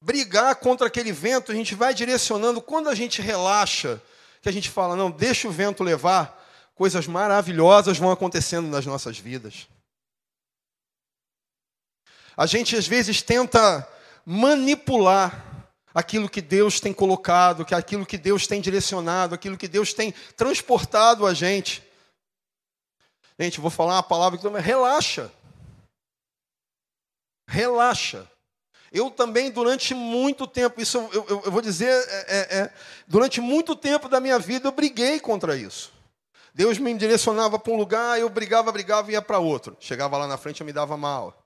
brigar 0.01 0.55
contra 0.55 0.87
aquele 0.87 1.11
vento, 1.11 1.51
a 1.51 1.55
gente 1.55 1.75
vai 1.75 1.93
direcionando. 1.93 2.59
Quando 2.59 2.89
a 2.89 2.95
gente 2.95 3.21
relaxa, 3.21 4.01
que 4.41 4.49
a 4.49 4.51
gente 4.51 4.71
fala, 4.71 4.95
não, 4.95 5.11
deixa 5.11 5.47
o 5.47 5.51
vento 5.51 5.83
levar, 5.83 6.43
coisas 6.73 7.05
maravilhosas 7.05 7.99
vão 7.99 8.09
acontecendo 8.09 8.67
nas 8.67 8.83
nossas 8.83 9.19
vidas. 9.19 9.67
A 12.35 12.47
gente 12.47 12.75
às 12.75 12.87
vezes 12.87 13.21
tenta 13.21 13.87
manipular 14.25 15.45
aquilo 15.93 16.27
que 16.27 16.41
Deus 16.41 16.79
tem 16.79 16.91
colocado, 16.91 17.63
que 17.63 17.73
aquilo 17.73 18.05
que 18.05 18.17
Deus 18.17 18.47
tem 18.47 18.59
direcionado, 18.59 19.33
aquilo 19.33 19.57
que 19.57 19.67
Deus 19.67 19.93
tem 19.93 20.13
transportado 20.35 21.25
a 21.25 21.33
gente. 21.33 21.81
Gente, 23.39 23.61
vou 23.61 23.71
falar 23.71 23.95
uma 23.95 24.03
palavra 24.03 24.39
que 24.39 24.47
relaxa. 24.59 25.31
Relaxa. 27.47 28.29
Eu 28.91 29.11
também, 29.11 29.51
durante 29.51 29.93
muito 29.93 30.47
tempo, 30.47 30.81
isso 30.81 30.97
eu, 30.97 31.25
eu, 31.27 31.41
eu 31.45 31.51
vou 31.51 31.61
dizer, 31.61 31.89
é, 31.89 32.25
é, 32.27 32.57
é, 32.59 32.73
durante 33.07 33.41
muito 33.41 33.75
tempo 33.75 34.07
da 34.07 34.19
minha 34.19 34.39
vida, 34.39 34.67
eu 34.67 34.71
briguei 34.71 35.19
contra 35.19 35.55
isso. 35.55 35.93
Deus 36.53 36.77
me 36.77 36.93
direcionava 36.93 37.59
para 37.59 37.73
um 37.73 37.75
lugar, 37.75 38.17
eu 38.17 38.29
brigava, 38.29 38.71
brigava 38.71 39.11
e 39.11 39.13
ia 39.13 39.21
para 39.21 39.39
outro. 39.39 39.75
Chegava 39.79 40.17
lá 40.17 40.27
na 40.27 40.37
frente, 40.37 40.61
eu 40.61 40.65
me 40.65 40.71
dava 40.71 40.95
mal. 40.95 41.44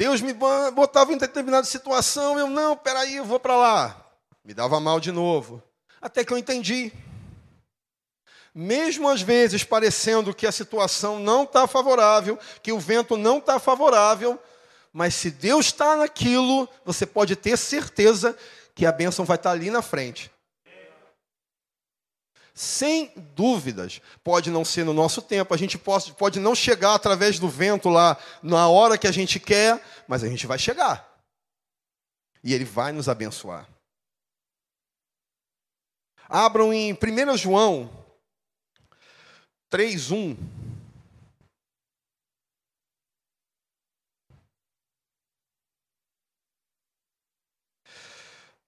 Deus 0.00 0.22
me 0.22 0.32
botava 0.32 1.12
em 1.12 1.18
determinada 1.18 1.66
situação, 1.66 2.38
eu, 2.38 2.46
não, 2.46 2.74
peraí, 2.74 3.16
eu 3.16 3.24
vou 3.26 3.38
para 3.38 3.54
lá. 3.54 4.06
Me 4.42 4.54
dava 4.54 4.80
mal 4.80 4.98
de 4.98 5.12
novo. 5.12 5.62
Até 6.00 6.24
que 6.24 6.32
eu 6.32 6.38
entendi. 6.38 6.90
Mesmo 8.54 9.10
às 9.10 9.20
vezes 9.20 9.62
parecendo 9.62 10.32
que 10.32 10.46
a 10.46 10.52
situação 10.52 11.18
não 11.18 11.42
está 11.42 11.66
favorável, 11.66 12.38
que 12.62 12.72
o 12.72 12.80
vento 12.80 13.14
não 13.14 13.36
está 13.36 13.58
favorável, 13.58 14.40
mas 14.90 15.14
se 15.14 15.30
Deus 15.30 15.66
está 15.66 15.94
naquilo, 15.96 16.66
você 16.82 17.04
pode 17.04 17.36
ter 17.36 17.58
certeza 17.58 18.34
que 18.74 18.86
a 18.86 18.92
bênção 18.92 19.26
vai 19.26 19.36
estar 19.36 19.50
ali 19.50 19.70
na 19.70 19.82
frente. 19.82 20.30
Sem 22.60 23.10
dúvidas, 23.34 24.02
pode 24.22 24.50
não 24.50 24.66
ser 24.66 24.84
no 24.84 24.92
nosso 24.92 25.22
tempo, 25.22 25.54
a 25.54 25.56
gente 25.56 25.78
pode, 25.78 26.12
pode 26.12 26.38
não 26.38 26.54
chegar 26.54 26.94
através 26.94 27.38
do 27.38 27.48
vento 27.48 27.88
lá 27.88 28.18
na 28.42 28.68
hora 28.68 28.98
que 28.98 29.06
a 29.06 29.10
gente 29.10 29.40
quer, 29.40 29.82
mas 30.06 30.22
a 30.22 30.28
gente 30.28 30.46
vai 30.46 30.58
chegar. 30.58 31.10
E 32.44 32.52
Ele 32.52 32.66
vai 32.66 32.92
nos 32.92 33.08
abençoar. 33.08 33.66
Abram 36.28 36.70
em 36.70 36.92
1 36.92 37.38
João 37.38 37.90
3,1. 39.72 40.36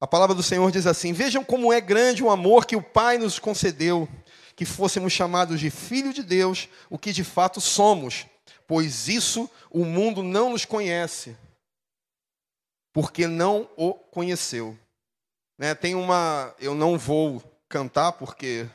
A 0.03 0.07
palavra 0.09 0.35
do 0.35 0.43
Senhor 0.43 0.69
diz 0.73 0.85
assim: 0.85 1.13
Vejam 1.13 1.45
como 1.45 1.73
é 1.73 1.81
grande 1.81 2.25
o 2.25 2.31
amor 2.31 2.67
que 2.67 2.75
o 2.75 2.83
Pai 2.83 3.19
nos 3.19 3.39
concedeu, 3.39 4.09
que 4.57 4.65
fôssemos 4.65 5.13
chamados 5.13 5.61
de 5.61 5.71
filho 5.71 6.13
de 6.13 6.25
Deus, 6.25 6.69
o 6.91 6.99
que 6.99 7.13
de 7.13 7.23
fato 7.23 7.61
somos, 7.61 8.27
pois 8.67 9.07
isso 9.07 9.49
o 9.71 9.85
mundo 9.85 10.21
não 10.21 10.51
nos 10.51 10.65
conhece, 10.65 11.37
porque 12.93 13.29
não 13.29 13.71
o 13.77 13.95
conheceu. 13.95 14.77
Né, 15.57 15.73
tem 15.73 15.95
uma. 15.95 16.53
Eu 16.59 16.75
não 16.75 16.99
vou 16.99 17.41
cantar, 17.69 18.11
porque 18.11 18.69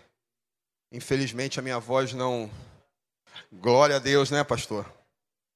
infelizmente 0.94 1.60
a 1.60 1.62
minha 1.62 1.78
voz 1.78 2.14
não. 2.14 2.50
Glória 3.52 3.98
a 3.98 4.00
Deus, 4.00 4.32
né, 4.32 4.46
pastor? 4.46 4.90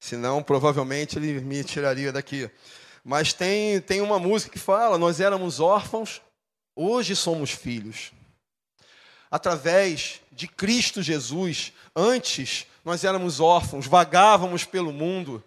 Senão, 0.02 0.44
provavelmente 0.44 1.18
ele 1.18 1.40
me 1.40 1.64
tiraria 1.64 2.12
daqui. 2.12 2.52
Mas 3.04 3.34
tem, 3.34 3.82
tem 3.82 4.02
uma 4.02 4.20
música 4.20 4.52
que 4.52 4.60
fala: 4.60 4.98
Nós 4.98 5.20
éramos 5.20 5.60
órfãos, 5.60 6.22
hoje 6.76 7.16
somos 7.16 7.52
filhos. 7.52 8.12
através 9.30 10.20
de 10.32 10.48
Cristo 10.48 11.02
Jesus. 11.02 11.72
Antes, 11.96 12.66
nós 12.84 13.04
éramos 13.04 13.40
órfãos, 13.40 13.88
vagávamos 13.88 14.66
pelo 14.66 14.92
mundo, 14.92 15.44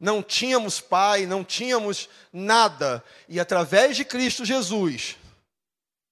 não 0.00 0.22
tínhamos 0.22 0.80
pai, 0.80 1.26
não 1.26 1.44
tínhamos 1.44 2.08
nada, 2.32 3.02
e 3.28 3.38
através 3.38 3.96
de 3.96 4.04
Cristo 4.04 4.44
Jesus, 4.44 5.16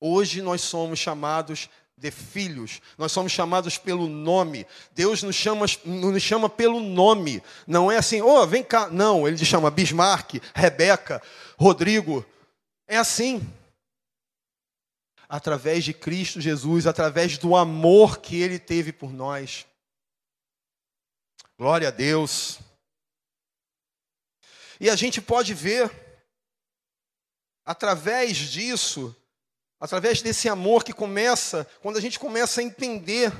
hoje 0.01 0.43
nós 0.43 0.61
somos 0.61 0.99
chamados 0.99 1.69
de 1.99 2.11
filhos, 2.11 2.83
nós 2.99 3.11
somos 3.11 3.33
chamados 3.33 3.79
pelo 3.79 4.07
nome. 4.07 4.67
Deus 4.93 5.23
nos 5.23 5.35
chama, 5.35 5.65
nos 5.85 6.23
chama 6.23 6.49
pelo 6.49 6.79
nome. 6.79 7.43
Não 7.67 7.91
é 7.91 7.97
assim, 7.97 8.21
oh, 8.21 8.47
vem 8.47 8.63
cá. 8.63 8.91
Não, 8.91 9.27
ele 9.27 9.37
te 9.37 9.47
chama 9.47 9.71
Bismarck, 9.71 10.35
Rebeca, 10.55 11.23
Rodrigo. 11.59 12.25
É 12.87 12.99
assim. 12.99 13.41
Através 15.27 15.85
de 15.85 15.95
Cristo 15.95 16.41
Jesus, 16.41 16.87
através 16.87 17.39
do 17.39 17.57
amor 17.57 18.19
que 18.19 18.41
ele 18.41 18.59
teve 18.59 18.93
por 18.93 19.11
nós. 19.11 19.67
Glória 21.59 21.89
a 21.89 21.91
Deus. 21.91 22.59
E 24.79 24.91
a 24.91 24.97
gente 24.97 25.23
pode 25.23 25.55
ver, 25.55 25.91
através 27.65 28.37
disso, 28.37 29.17
através 29.81 30.23
desse 30.23 30.49
amor 30.49 30.85
que 30.85 30.93
começa, 30.93 31.67
quando 31.81 31.97
a 31.97 32.01
gente 32.01 32.19
começa 32.19 32.61
a 32.61 32.65
entender 32.65 33.33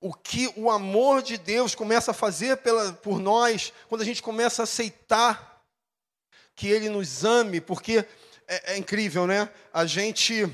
o 0.00 0.12
que 0.12 0.52
o 0.56 0.70
amor 0.70 1.22
de 1.22 1.38
Deus 1.38 1.74
começa 1.74 2.10
a 2.10 2.14
fazer 2.14 2.58
pela, 2.58 2.92
por 2.92 3.18
nós, 3.18 3.72
quando 3.88 4.02
a 4.02 4.04
gente 4.04 4.22
começa 4.22 4.62
a 4.62 4.64
aceitar 4.64 5.62
que 6.54 6.68
Ele 6.68 6.88
nos 6.88 7.24
ame, 7.24 7.60
porque 7.60 8.04
é, 8.46 8.74
é 8.74 8.76
incrível, 8.78 9.26
né? 9.26 9.48
A 9.72 9.86
gente, 9.86 10.46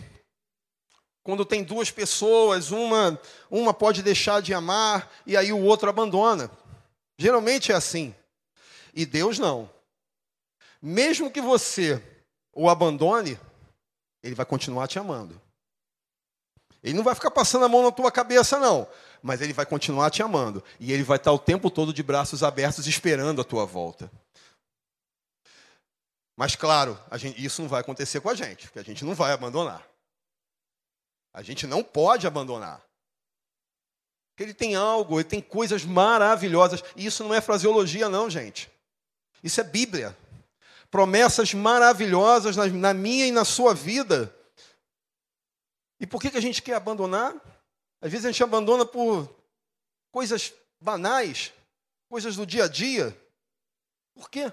quando 1.23 1.45
tem 1.45 1.63
duas 1.63 1.91
pessoas, 1.91 2.71
uma, 2.71 3.21
uma 3.51 3.75
pode 3.75 4.03
deixar 4.03 4.41
de 4.41 4.55
amar 4.55 5.11
e 5.27 5.37
aí 5.37 5.53
o 5.53 5.63
outro 5.63 5.89
abandona. 5.89 6.51
Geralmente 7.19 7.73
é 7.73 7.75
assim. 7.75 8.15
E 8.95 9.07
Deus 9.07 9.39
não. 9.39 9.71
Mesmo 10.81 11.31
que 11.31 11.41
você 11.41 12.03
o 12.53 12.69
abandone, 12.69 13.39
ele 14.23 14.35
vai 14.35 14.47
continuar 14.47 14.87
te 14.87 14.99
amando. 14.99 15.41
Ele 16.83 16.95
não 16.95 17.05
vai 17.05 17.15
ficar 17.15 17.31
passando 17.31 17.65
a 17.65 17.69
mão 17.69 17.83
na 17.83 17.93
tua 17.93 18.11
cabeça, 18.11 18.59
não. 18.59 18.89
Mas 19.23 19.41
ele 19.41 19.53
vai 19.53 19.65
continuar 19.65 20.11
te 20.11 20.23
amando. 20.23 20.63
E 20.81 20.93
ele 20.93 21.03
vai 21.03 21.17
estar 21.17 21.33
o 21.33 21.39
tempo 21.39 21.71
todo 21.71 21.93
de 21.93 22.03
braços 22.03 22.43
abertos 22.43 22.87
esperando 22.87 23.41
a 23.41 23.45
tua 23.45 23.65
volta. 23.65 24.11
Mas, 26.37 26.57
claro, 26.57 26.99
gente, 27.15 27.45
isso 27.45 27.63
não 27.63 27.69
vai 27.69 27.81
acontecer 27.81 28.21
com 28.21 28.29
a 28.29 28.35
gente, 28.35 28.67
porque 28.67 28.81
a 28.81 28.85
gente 28.85 29.05
não 29.05 29.15
vai 29.15 29.33
abandonar. 29.33 29.87
A 31.33 31.43
gente 31.43 31.67
não 31.67 31.85
pode 31.85 32.27
abandonar. 32.27 32.83
Porque 34.31 34.43
ele 34.43 34.55
tem 34.55 34.75
algo, 34.75 35.21
ele 35.21 35.29
tem 35.29 35.41
coisas 35.41 35.85
maravilhosas. 35.85 36.83
E 36.97 37.07
isso 37.07 37.23
não 37.23 37.35
é 37.35 37.41
fraseologia, 37.41 38.09
não, 38.09 38.29
gente. 38.29 38.71
Isso 39.43 39.61
é 39.61 39.65
Bíblia 39.65 40.17
promessas 40.93 41.55
maravilhosas 41.55 42.55
na, 42.55 42.67
na 42.67 42.93
minha 42.93 43.27
e 43.27 43.33
na 43.33 43.47
sua 43.47 43.75
vida. 43.75 44.33
E 45.99 46.07
por 46.07 46.21
que, 46.21 46.31
que 46.31 46.37
a 46.37 46.43
gente 46.43 46.61
quer 46.61 46.75
abandonar? 46.75 47.35
Às 47.99 48.13
vezes 48.13 48.27
a 48.27 48.31
gente 48.31 48.43
abandona 48.43 48.85
por 48.85 49.35
coisas 50.11 50.53
banais, 50.79 51.51
coisas 52.11 52.37
do 52.37 52.45
dia 52.45 52.65
a 52.65 52.69
dia. 52.69 53.19
Por 54.13 54.29
quê? 54.29 54.53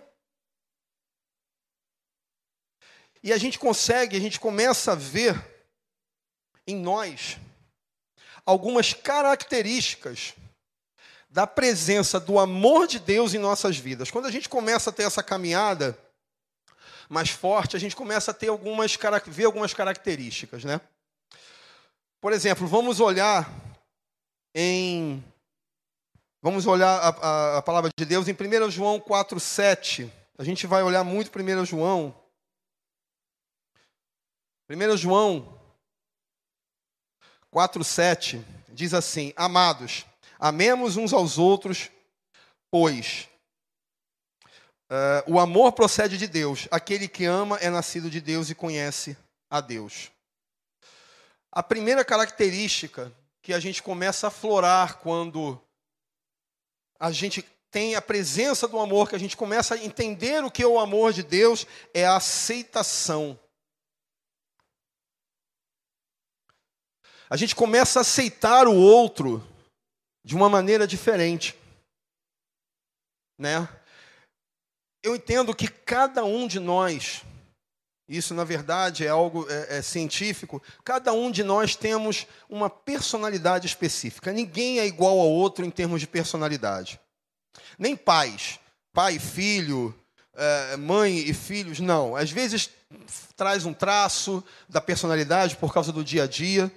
E 3.22 3.34
a 3.34 3.38
gente 3.38 3.60
consegue, 3.60 4.16
a 4.16 4.22
gente 4.22 4.40
começa 4.40 4.94
a 4.94 4.96
ver 4.96 5.36
em 6.66 6.78
nós 6.78 7.38
algumas 8.46 8.94
características 8.94 10.36
da 11.30 11.46
presença 11.46 12.18
do 12.18 12.40
amor 12.40 12.88
de 12.88 12.98
Deus 12.98 13.34
em 13.34 13.40
nossas 13.40 13.78
vidas. 13.78 14.10
Quando 14.10 14.28
a 14.28 14.32
gente 14.32 14.48
começa 14.48 14.90
a 14.90 14.94
ter 14.94 15.04
essa 15.04 15.22
caminhada, 15.22 16.00
mais 17.10 17.32
forte, 17.32 17.76
a 17.76 17.80
gente 17.80 17.96
começa 17.96 18.30
a 18.30 18.34
ter 18.34 18.50
algumas, 18.50 18.96
ver 19.26 19.46
algumas 19.46 19.74
características, 19.74 20.64
né? 20.64 20.80
Por 22.22 22.32
exemplo, 22.32 22.68
vamos 22.68 23.00
olhar 23.00 23.52
em. 24.54 25.24
Vamos 26.42 26.68
olhar 26.68 27.00
a, 27.00 27.10
a, 27.10 27.58
a 27.58 27.62
palavra 27.62 27.90
de 27.98 28.06
Deus 28.06 28.28
em 28.28 28.34
1 28.34 28.70
João 28.70 29.00
4, 29.00 29.40
7. 29.40 30.14
A 30.38 30.44
gente 30.44 30.68
vai 30.68 30.84
olhar 30.84 31.04
muito 31.04 31.32
1 31.38 31.66
João. 31.66 32.16
1 34.70 34.98
João 34.98 35.60
4, 37.50 37.84
7 37.84 38.46
diz 38.70 38.94
assim: 38.94 39.34
Amados, 39.36 40.06
amemos 40.40 40.96
uns 40.96 41.12
aos 41.12 41.40
outros, 41.40 41.90
pois 42.70 43.28
Uh, 44.90 45.34
o 45.34 45.40
amor 45.40 45.74
procede 45.74 46.18
de 46.18 46.28
Deus. 46.28 46.68
Aquele 46.72 47.08
que 47.08 47.26
ama 47.26 47.58
é 47.58 47.70
nascido 47.70 48.10
de 48.10 48.20
Deus 48.20 48.50
e 48.50 48.56
conhece 48.56 49.16
a 49.50 49.62
Deus. 49.62 50.12
A 51.52 51.62
primeira 51.62 52.04
característica 52.04 53.12
que 53.42 53.54
a 53.54 53.60
gente 53.60 53.84
começa 53.84 54.28
a 54.28 54.32
florar 54.32 54.98
quando 54.98 55.62
a 57.00 57.12
gente 57.12 57.44
tem 57.72 57.96
a 57.96 58.02
presença 58.02 58.68
do 58.68 58.80
amor, 58.80 59.10
que 59.10 59.16
a 59.16 59.20
gente 59.20 59.38
começa 59.38 59.76
a 59.76 59.78
entender 59.78 60.44
o 60.44 60.52
que 60.52 60.64
é 60.64 60.68
o 60.68 60.80
amor 60.80 61.14
de 61.14 61.24
Deus, 61.24 61.68
é 61.94 62.06
a 62.06 62.16
aceitação. 62.16 63.40
A 67.30 67.38
gente 67.38 67.56
começa 67.56 68.00
a 68.00 68.02
aceitar 68.02 68.68
o 68.68 68.76
outro 68.76 69.46
de 70.26 70.36
uma 70.36 70.50
maneira 70.50 70.88
diferente. 70.88 71.56
Né? 73.38 73.68
Eu 75.04 75.16
entendo 75.16 75.56
que 75.56 75.68
cada 75.68 76.24
um 76.24 76.48
de 76.48 76.60
nós, 76.60 77.24
isso 78.08 78.34
na 78.34 78.44
verdade 78.44 79.06
é 79.06 79.10
algo 79.10 79.46
é, 79.50 79.78
é 79.78 79.82
científico, 79.82 80.62
cada 80.84 81.14
um 81.14 81.32
de 81.32 81.44
nós 81.44 81.76
temos 81.76 82.28
uma 82.50 82.70
personalidade 82.70 83.68
específica. 83.68 84.34
Ninguém 84.34 84.80
é 84.80 84.86
igual 84.86 85.20
ao 85.20 85.30
outro 85.30 85.66
em 85.66 85.70
termos 85.70 86.02
de 86.02 86.08
personalidade. 86.08 87.00
Nem 87.78 87.96
pais, 87.96 88.60
pai 88.94 89.16
e 89.16 89.20
filho, 89.20 89.96
é, 90.36 90.78
mãe 90.78 91.18
e 91.18 91.34
filhos, 91.34 91.80
não. 91.80 92.16
Às 92.16 92.32
vezes 92.32 92.70
traz 93.36 93.66
um 93.66 93.74
traço 93.74 94.44
da 94.68 94.82
personalidade 94.82 95.56
por 95.56 95.74
causa 95.74 95.92
do 95.92 96.04
dia 96.04 96.24
a 96.24 96.28
dia, 96.28 96.72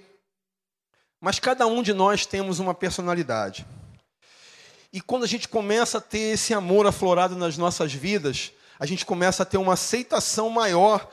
mas 1.19 1.39
cada 1.39 1.65
um 1.65 1.81
de 1.81 1.93
nós 1.93 2.25
temos 2.25 2.59
uma 2.59 2.73
personalidade. 2.73 3.65
E 4.93 5.01
quando 5.01 5.23
a 5.23 5.27
gente 5.27 5.49
começa 5.49 5.97
a 5.97 6.01
ter 6.01 6.33
esse 6.33 6.53
amor 6.53 6.85
aflorado 6.85 7.35
nas 7.35 7.57
nossas 7.57 7.91
vidas, 7.91 8.51
a 8.77 8.85
gente 8.85 9.07
começa 9.07 9.41
a 9.41 9.45
ter 9.45 9.57
uma 9.57 9.73
aceitação 9.73 10.51
maior 10.51 11.11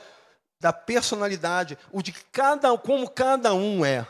da 0.59 0.71
personalidade, 0.71 1.75
o 1.91 2.03
de 2.03 2.11
cada 2.11 2.77
como 2.77 3.09
cada 3.09 3.55
um 3.55 3.83
é. 3.83 4.07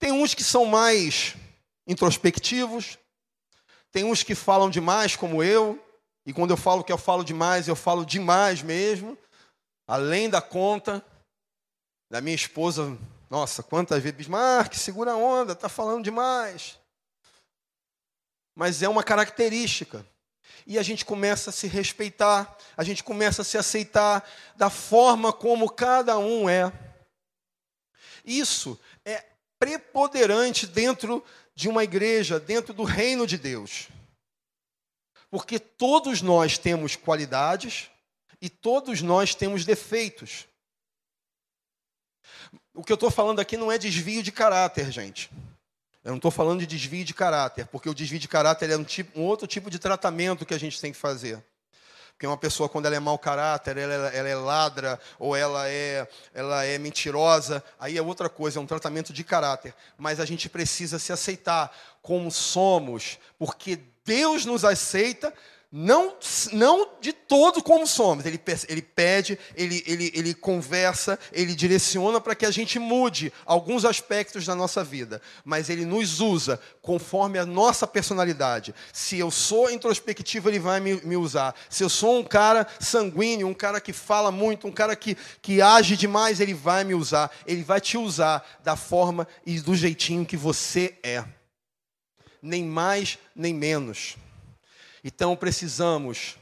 Tem 0.00 0.10
uns 0.10 0.34
que 0.34 0.42
são 0.42 0.66
mais 0.66 1.36
introspectivos, 1.86 2.98
tem 3.92 4.02
uns 4.02 4.24
que 4.24 4.34
falam 4.34 4.68
demais, 4.68 5.14
como 5.14 5.40
eu, 5.40 5.80
e 6.26 6.32
quando 6.32 6.50
eu 6.50 6.56
falo 6.56 6.82
que 6.82 6.92
eu 6.92 6.98
falo 6.98 7.22
demais, 7.22 7.68
eu 7.68 7.76
falo 7.76 8.04
demais 8.04 8.62
mesmo, 8.62 9.16
além 9.86 10.28
da 10.28 10.42
conta. 10.42 11.04
Da 12.10 12.20
minha 12.20 12.36
esposa, 12.36 12.96
nossa, 13.28 13.62
quantas 13.62 14.00
vezes, 14.02 14.28
Mark, 14.28 14.74
segura 14.74 15.12
a 15.12 15.16
onda, 15.16 15.56
tá 15.56 15.68
falando 15.68 16.04
demais 16.04 16.78
mas 18.56 18.82
é 18.82 18.88
uma 18.88 19.04
característica. 19.04 20.04
E 20.66 20.78
a 20.78 20.82
gente 20.82 21.04
começa 21.04 21.50
a 21.50 21.52
se 21.52 21.68
respeitar, 21.68 22.56
a 22.76 22.82
gente 22.82 23.04
começa 23.04 23.42
a 23.42 23.44
se 23.44 23.58
aceitar 23.58 24.28
da 24.56 24.70
forma 24.70 25.32
como 25.32 25.70
cada 25.70 26.18
um 26.18 26.48
é. 26.48 26.72
Isso 28.24 28.80
é 29.04 29.24
preponderante 29.58 30.66
dentro 30.66 31.22
de 31.54 31.68
uma 31.68 31.84
igreja, 31.84 32.40
dentro 32.40 32.72
do 32.74 32.82
reino 32.82 33.26
de 33.26 33.38
Deus. 33.38 33.88
Porque 35.30 35.58
todos 35.58 36.22
nós 36.22 36.56
temos 36.56 36.96
qualidades 36.96 37.90
e 38.40 38.48
todos 38.48 39.02
nós 39.02 39.34
temos 39.34 39.64
defeitos. 39.64 40.46
O 42.74 42.82
que 42.82 42.92
eu 42.92 42.94
estou 42.94 43.10
falando 43.10 43.40
aqui 43.40 43.56
não 43.56 43.70
é 43.70 43.78
desvio 43.78 44.22
de 44.22 44.32
caráter, 44.32 44.90
gente. 44.90 45.30
Eu 46.06 46.10
não 46.10 46.18
estou 46.18 46.30
falando 46.30 46.60
de 46.60 46.66
desvio 46.68 47.04
de 47.04 47.12
caráter, 47.12 47.66
porque 47.66 47.90
o 47.90 47.94
desvio 47.94 48.20
de 48.20 48.28
caráter 48.28 48.70
é 48.70 48.76
um, 48.76 48.84
tipo, 48.84 49.18
um, 49.18 49.24
outro 49.24 49.44
tipo 49.44 49.68
de 49.68 49.76
tratamento 49.76 50.46
que 50.46 50.54
a 50.54 50.58
gente 50.58 50.80
tem 50.80 50.92
que 50.92 50.96
fazer. 50.96 51.44
Porque 52.12 52.24
uma 52.28 52.36
pessoa, 52.36 52.68
quando 52.68 52.86
ela 52.86 52.94
é 52.94 53.00
mau 53.00 53.18
caráter, 53.18 53.76
ela, 53.76 53.92
ela, 54.14 54.28
é 54.28 54.34
ladra, 54.36 55.00
ou 55.18 55.34
ela 55.34 55.68
é, 55.68 56.06
ela 56.32 56.64
é 56.64 56.78
mentirosa, 56.78 57.60
aí 57.76 57.98
é 57.98 58.02
outra 58.02 58.28
coisa, 58.28 58.60
é 58.60 58.62
um 58.62 58.66
tratamento 58.66 59.12
de 59.12 59.24
caráter. 59.24 59.74
Mas 59.98 60.20
a 60.20 60.24
gente 60.24 60.48
precisa 60.48 60.96
se 61.00 61.12
aceitar 61.12 61.76
como 62.00 62.30
somos, 62.30 63.18
porque 63.36 63.80
Deus 64.04 64.46
nos 64.46 64.64
aceita 64.64 65.34
Não, 65.70 66.14
não 66.52 66.88
de 67.00 67.12
todo 67.12 67.60
como 67.60 67.86
somos. 67.88 68.24
Ele, 68.24 68.40
ele 68.68 68.82
pede, 68.82 69.38
ele, 69.56 69.82
ele, 69.84 70.12
ele 70.14 70.32
conversa, 70.32 71.18
ele 71.32 71.56
direciona 71.56 72.20
para 72.20 72.36
que 72.36 72.46
a 72.46 72.52
gente 72.52 72.78
mude 72.78 73.32
alguns 73.44 73.84
aspectos 73.84 74.46
da 74.46 74.54
nossa 74.54 74.84
vida. 74.84 75.20
Mas 75.44 75.68
ele 75.68 75.84
nos 75.84 76.20
usa 76.20 76.60
conforme 76.80 77.38
a 77.38 77.44
nossa 77.44 77.84
personalidade. 77.84 78.72
Se 78.92 79.18
eu 79.18 79.28
sou 79.30 79.68
introspectivo, 79.68 80.48
ele 80.48 80.60
vai 80.60 80.78
me, 80.78 81.00
me 81.02 81.16
usar. 81.16 81.52
Se 81.68 81.82
eu 81.82 81.88
sou 81.88 82.20
um 82.20 82.24
cara 82.24 82.66
sanguíneo, 82.78 83.48
um 83.48 83.54
cara 83.54 83.80
que 83.80 83.92
fala 83.92 84.30
muito, 84.30 84.68
um 84.68 84.72
cara 84.72 84.94
que, 84.94 85.16
que 85.42 85.60
age 85.60 85.96
demais, 85.96 86.38
ele 86.38 86.54
vai 86.54 86.84
me 86.84 86.94
usar. 86.94 87.30
Ele 87.44 87.64
vai 87.64 87.80
te 87.80 87.98
usar 87.98 88.46
da 88.62 88.76
forma 88.76 89.26
e 89.44 89.60
do 89.60 89.74
jeitinho 89.74 90.24
que 90.24 90.36
você 90.36 90.96
é. 91.02 91.24
Nem 92.40 92.64
mais, 92.64 93.18
nem 93.34 93.52
menos. 93.52 94.16
Então 95.06 95.36
precisamos 95.36 96.36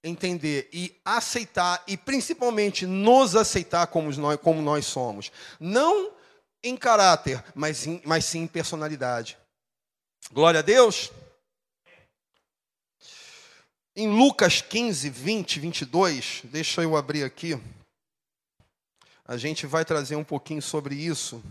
entender 0.00 0.68
e 0.72 0.96
aceitar, 1.04 1.82
e 1.88 1.96
principalmente 1.96 2.86
nos 2.86 3.34
aceitar 3.34 3.88
como 3.88 4.12
nós, 4.12 4.38
como 4.40 4.62
nós 4.62 4.86
somos. 4.86 5.32
Não 5.58 6.12
em 6.62 6.76
caráter, 6.76 7.44
mas, 7.52 7.84
em, 7.84 8.00
mas 8.04 8.24
sim 8.24 8.42
em 8.42 8.46
personalidade. 8.46 9.36
Glória 10.30 10.60
a 10.60 10.62
Deus. 10.62 11.10
Em 13.96 14.08
Lucas 14.08 14.62
15, 14.62 15.10
20, 15.10 15.58
22, 15.58 16.42
deixa 16.44 16.82
eu 16.82 16.96
abrir 16.96 17.24
aqui. 17.24 17.60
A 19.24 19.36
gente 19.36 19.66
vai 19.66 19.84
trazer 19.84 20.14
um 20.14 20.22
pouquinho 20.22 20.62
sobre 20.62 20.94
isso. 20.94 21.42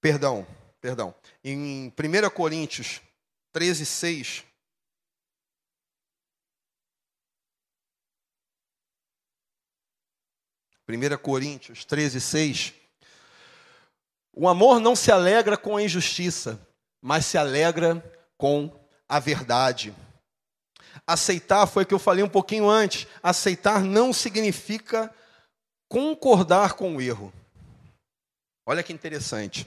Perdão, 0.00 0.46
perdão. 0.80 1.14
Em 1.44 1.88
1 1.88 2.30
Coríntios 2.30 3.02
13, 3.52 3.84
6. 3.84 4.53
1 10.88 11.16
Coríntios 11.18 11.84
13, 11.84 12.20
6. 12.20 12.74
O 14.32 14.48
amor 14.48 14.80
não 14.80 14.94
se 14.96 15.10
alegra 15.10 15.56
com 15.56 15.76
a 15.76 15.82
injustiça, 15.82 16.60
mas 17.00 17.24
se 17.24 17.38
alegra 17.38 18.02
com 18.36 18.70
a 19.08 19.18
verdade. 19.18 19.94
Aceitar 21.06 21.66
foi 21.66 21.84
o 21.84 21.86
que 21.86 21.94
eu 21.94 21.98
falei 21.98 22.24
um 22.24 22.28
pouquinho 22.28 22.68
antes. 22.68 23.06
Aceitar 23.22 23.82
não 23.82 24.12
significa 24.12 25.14
concordar 25.88 26.74
com 26.74 26.96
o 26.96 27.00
erro. 27.00 27.32
Olha 28.66 28.82
que 28.82 28.92
interessante. 28.92 29.66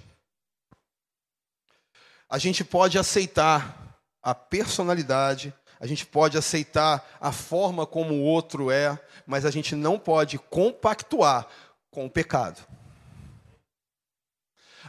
A 2.29 2.37
gente 2.37 2.63
pode 2.63 2.97
aceitar 2.97 3.97
a 4.21 4.35
personalidade, 4.35 5.53
a 5.79 5.87
gente 5.87 6.05
pode 6.05 6.37
aceitar 6.37 7.07
a 7.19 7.31
forma 7.31 7.85
como 7.85 8.13
o 8.13 8.23
outro 8.23 8.71
é, 8.71 8.99
mas 9.25 9.45
a 9.45 9.51
gente 9.51 9.75
não 9.75 9.99
pode 9.99 10.37
compactuar 10.37 11.47
com 11.91 12.05
o 12.05 12.09
pecado. 12.09 12.65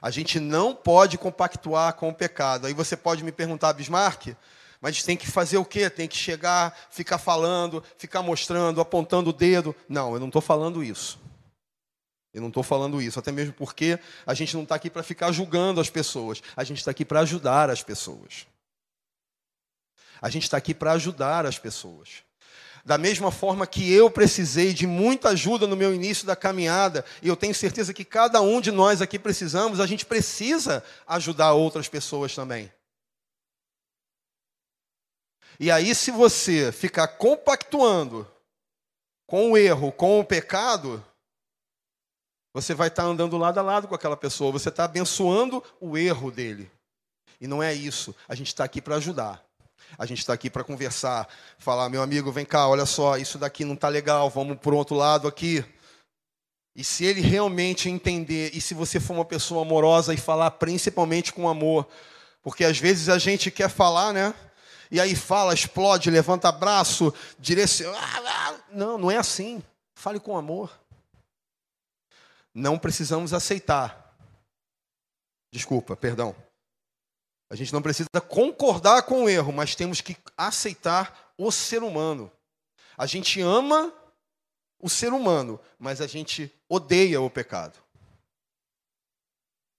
A 0.00 0.10
gente 0.10 0.38
não 0.38 0.74
pode 0.74 1.18
compactuar 1.18 1.92
com 1.94 2.08
o 2.08 2.14
pecado. 2.14 2.66
Aí 2.66 2.72
você 2.72 2.96
pode 2.96 3.24
me 3.24 3.32
perguntar, 3.32 3.72
Bismarck, 3.72 4.36
mas 4.80 5.02
tem 5.02 5.16
que 5.16 5.26
fazer 5.26 5.58
o 5.58 5.64
quê? 5.64 5.90
Tem 5.90 6.06
que 6.06 6.16
chegar, 6.16 6.76
ficar 6.90 7.18
falando, 7.18 7.82
ficar 7.96 8.22
mostrando, 8.22 8.80
apontando 8.80 9.30
o 9.30 9.32
dedo. 9.32 9.74
Não, 9.88 10.14
eu 10.14 10.20
não 10.20 10.28
estou 10.28 10.42
falando 10.42 10.84
isso. 10.84 11.18
Eu 12.32 12.40
não 12.40 12.48
estou 12.48 12.62
falando 12.62 13.02
isso, 13.02 13.18
até 13.18 13.32
mesmo 13.32 13.52
porque 13.54 13.98
a 14.26 14.34
gente 14.34 14.54
não 14.54 14.62
está 14.62 14.74
aqui 14.74 14.90
para 14.90 15.02
ficar 15.02 15.32
julgando 15.32 15.80
as 15.80 15.90
pessoas, 15.90 16.42
a 16.54 16.62
gente 16.62 16.78
está 16.78 16.90
aqui 16.90 17.04
para 17.04 17.20
ajudar 17.20 17.70
as 17.70 17.82
pessoas. 17.82 18.46
A 20.20 20.28
gente 20.28 20.44
está 20.44 20.56
aqui 20.56 20.74
para 20.74 20.92
ajudar 20.92 21.46
as 21.46 21.58
pessoas. 21.58 22.22
Da 22.84 22.96
mesma 22.96 23.30
forma 23.30 23.66
que 23.66 23.92
eu 23.92 24.10
precisei 24.10 24.72
de 24.72 24.86
muita 24.86 25.30
ajuda 25.30 25.66
no 25.66 25.76
meu 25.76 25.94
início 25.94 26.26
da 26.26 26.34
caminhada, 26.34 27.04
e 27.20 27.28
eu 27.28 27.36
tenho 27.36 27.54
certeza 27.54 27.92
que 27.92 28.04
cada 28.04 28.40
um 28.40 28.60
de 28.60 28.70
nós 28.70 29.02
aqui 29.02 29.18
precisamos, 29.18 29.80
a 29.80 29.86
gente 29.86 30.06
precisa 30.06 30.82
ajudar 31.06 31.52
outras 31.52 31.88
pessoas 31.88 32.34
também. 32.34 32.72
E 35.60 35.70
aí, 35.70 35.94
se 35.94 36.10
você 36.10 36.70
ficar 36.70 37.08
compactuando 37.08 38.26
com 39.26 39.52
o 39.52 39.58
erro, 39.58 39.90
com 39.90 40.20
o 40.20 40.24
pecado, 40.24 41.04
você 42.54 42.74
vai 42.74 42.88
estar 42.88 43.02
andando 43.02 43.36
lado 43.36 43.58
a 43.58 43.62
lado 43.62 43.88
com 43.88 43.94
aquela 43.94 44.16
pessoa, 44.16 44.52
você 44.52 44.68
está 44.68 44.84
abençoando 44.84 45.62
o 45.80 45.98
erro 45.98 46.30
dele. 46.30 46.70
E 47.40 47.46
não 47.46 47.62
é 47.62 47.74
isso. 47.74 48.14
A 48.28 48.34
gente 48.34 48.48
está 48.48 48.64
aqui 48.64 48.80
para 48.80 48.96
ajudar. 48.96 49.47
A 49.96 50.04
gente 50.04 50.18
está 50.18 50.32
aqui 50.32 50.50
para 50.50 50.64
conversar, 50.64 51.28
falar, 51.58 51.88
meu 51.88 52.02
amigo, 52.02 52.32
vem 52.32 52.44
cá, 52.44 52.68
olha 52.68 52.84
só, 52.84 53.16
isso 53.16 53.38
daqui 53.38 53.64
não 53.64 53.74
está 53.74 53.88
legal, 53.88 54.28
vamos 54.28 54.58
por 54.58 54.74
outro 54.74 54.96
lado 54.96 55.28
aqui. 55.28 55.64
E 56.74 56.84
se 56.84 57.04
ele 57.04 57.20
realmente 57.20 57.88
entender, 57.88 58.50
e 58.54 58.60
se 58.60 58.74
você 58.74 59.00
for 59.00 59.14
uma 59.14 59.24
pessoa 59.24 59.62
amorosa 59.62 60.14
e 60.14 60.16
falar 60.16 60.52
principalmente 60.52 61.32
com 61.32 61.48
amor, 61.48 61.88
porque 62.42 62.64
às 62.64 62.78
vezes 62.78 63.08
a 63.08 63.18
gente 63.18 63.50
quer 63.50 63.68
falar, 63.68 64.12
né? 64.12 64.34
E 64.90 65.00
aí 65.00 65.14
fala, 65.14 65.52
explode, 65.52 66.10
levanta 66.10 66.50
braço, 66.50 67.12
direciona. 67.38 67.98
Não, 68.72 68.96
não 68.96 69.10
é 69.10 69.16
assim. 69.16 69.62
Fale 69.94 70.20
com 70.20 70.36
amor. 70.36 70.70
Não 72.54 72.78
precisamos 72.78 73.34
aceitar. 73.34 74.16
Desculpa, 75.52 75.96
perdão. 75.96 76.34
A 77.50 77.56
gente 77.56 77.72
não 77.72 77.80
precisa 77.80 78.08
concordar 78.28 79.02
com 79.02 79.24
o 79.24 79.28
erro, 79.28 79.52
mas 79.52 79.74
temos 79.74 80.00
que 80.00 80.16
aceitar 80.36 81.32
o 81.36 81.50
ser 81.50 81.82
humano. 81.82 82.30
A 82.96 83.06
gente 83.06 83.40
ama 83.40 83.92
o 84.80 84.88
ser 84.88 85.12
humano, 85.12 85.58
mas 85.78 86.00
a 86.00 86.06
gente 86.06 86.52
odeia 86.68 87.20
o 87.20 87.30
pecado. 87.30 87.78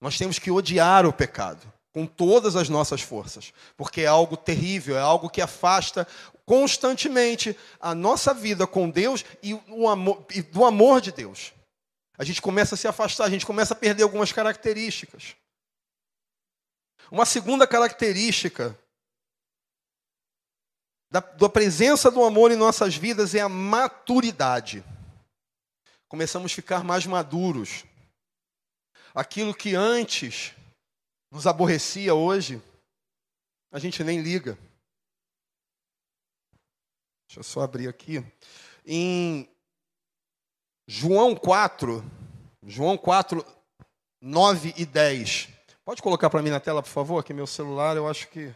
Nós 0.01 0.17
temos 0.17 0.39
que 0.39 0.49
odiar 0.49 1.05
o 1.05 1.13
pecado 1.13 1.71
com 1.91 2.05
todas 2.05 2.55
as 2.55 2.69
nossas 2.69 3.01
forças, 3.01 3.53
porque 3.75 4.01
é 4.01 4.07
algo 4.07 4.37
terrível, 4.37 4.97
é 4.97 5.01
algo 5.01 5.29
que 5.29 5.41
afasta 5.41 6.07
constantemente 6.45 7.55
a 7.79 7.93
nossa 7.93 8.33
vida 8.33 8.65
com 8.65 8.89
Deus 8.89 9.25
e, 9.43 9.59
amor, 9.87 10.25
e 10.33 10.41
do 10.41 10.65
amor 10.65 11.01
de 11.01 11.11
Deus. 11.11 11.53
A 12.17 12.23
gente 12.23 12.41
começa 12.41 12.75
a 12.75 12.77
se 12.77 12.87
afastar, 12.87 13.25
a 13.25 13.29
gente 13.29 13.45
começa 13.45 13.73
a 13.73 13.77
perder 13.77 14.03
algumas 14.03 14.31
características. 14.31 15.35
Uma 17.11 17.25
segunda 17.25 17.67
característica 17.67 18.77
da, 21.11 21.19
da 21.19 21.49
presença 21.49 22.11
do 22.11 22.23
amor 22.23 22.51
em 22.51 22.55
nossas 22.55 22.95
vidas 22.95 23.33
é 23.33 23.39
a 23.39 23.49
maturidade. 23.49 24.83
Começamos 26.07 26.51
a 26.51 26.55
ficar 26.55 26.83
mais 26.83 27.05
maduros. 27.05 27.83
Aquilo 29.13 29.55
que 29.55 29.75
antes 29.75 30.53
nos 31.31 31.47
aborrecia 31.47 32.13
hoje, 32.13 32.61
a 33.71 33.79
gente 33.79 34.03
nem 34.03 34.21
liga. 34.21 34.57
Deixa 37.27 37.39
eu 37.39 37.43
só 37.43 37.61
abrir 37.61 37.87
aqui. 37.87 38.23
Em 38.85 39.49
João 40.87 41.35
4, 41.35 42.03
João 42.63 42.97
4, 42.97 43.45
9 44.21 44.73
e 44.77 44.85
10. 44.85 45.58
Pode 45.89 46.03
colocar 46.03 46.29
para 46.29 46.43
mim 46.43 46.51
na 46.51 46.59
tela, 46.59 46.83
por 46.83 46.89
favor, 46.89 47.17
aqui 47.17 47.33
meu 47.33 47.47
celular, 47.47 47.97
eu 47.97 48.07
acho 48.07 48.29
que. 48.29 48.53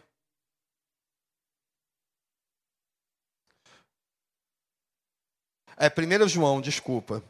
É 5.75 5.89
1 5.89 6.27
João, 6.27 6.61
desculpa. 6.61 7.23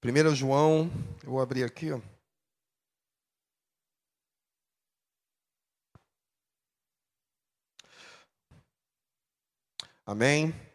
Primeiro 0.00 0.34
João, 0.34 0.90
eu 1.22 1.32
vou 1.32 1.42
abrir 1.42 1.62
aqui. 1.62 1.88
Amém. 10.06 10.69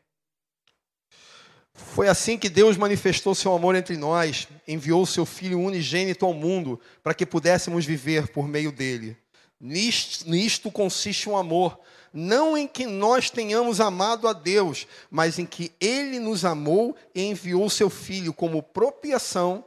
Foi 1.76 2.08
assim 2.08 2.38
que 2.38 2.48
Deus 2.48 2.78
manifestou 2.78 3.36
seu 3.36 3.54
amor 3.54 3.76
entre 3.76 3.98
nós, 3.98 4.48
enviou 4.66 5.06
seu 5.06 5.26
Filho 5.26 5.60
unigênito 5.60 6.26
ao 6.26 6.34
mundo 6.34 6.80
para 7.04 7.14
que 7.14 7.26
pudéssemos 7.26 7.86
viver 7.86 8.30
por 8.30 8.48
meio 8.48 8.72
dele. 8.72 9.18
Nisto, 9.60 10.30
nisto 10.30 10.72
consiste 10.72 11.28
o 11.28 11.34
um 11.34 11.38
amor, 11.38 11.78
não 12.14 12.58
em 12.58 12.66
que 12.66 12.86
nós 12.86 13.30
tenhamos 13.30 13.82
amado 13.82 14.26
a 14.26 14.32
Deus, 14.32 14.88
mas 15.12 15.38
em 15.38 15.46
que 15.46 15.74
Ele 15.82 16.18
nos 16.18 16.46
amou 16.46 16.96
e 17.14 17.24
enviou 17.24 17.70
seu 17.70 17.90
Filho 17.90 18.34
como 18.34 18.64
propiciação, 18.64 19.66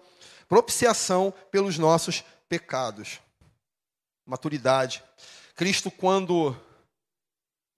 propiciação 0.48 1.32
pelos 1.50 1.76
nossos 1.76 2.24
pecados. 2.48 3.20
Maturidade. 4.24 5.02
Cristo, 5.54 5.90
quando 5.90 6.56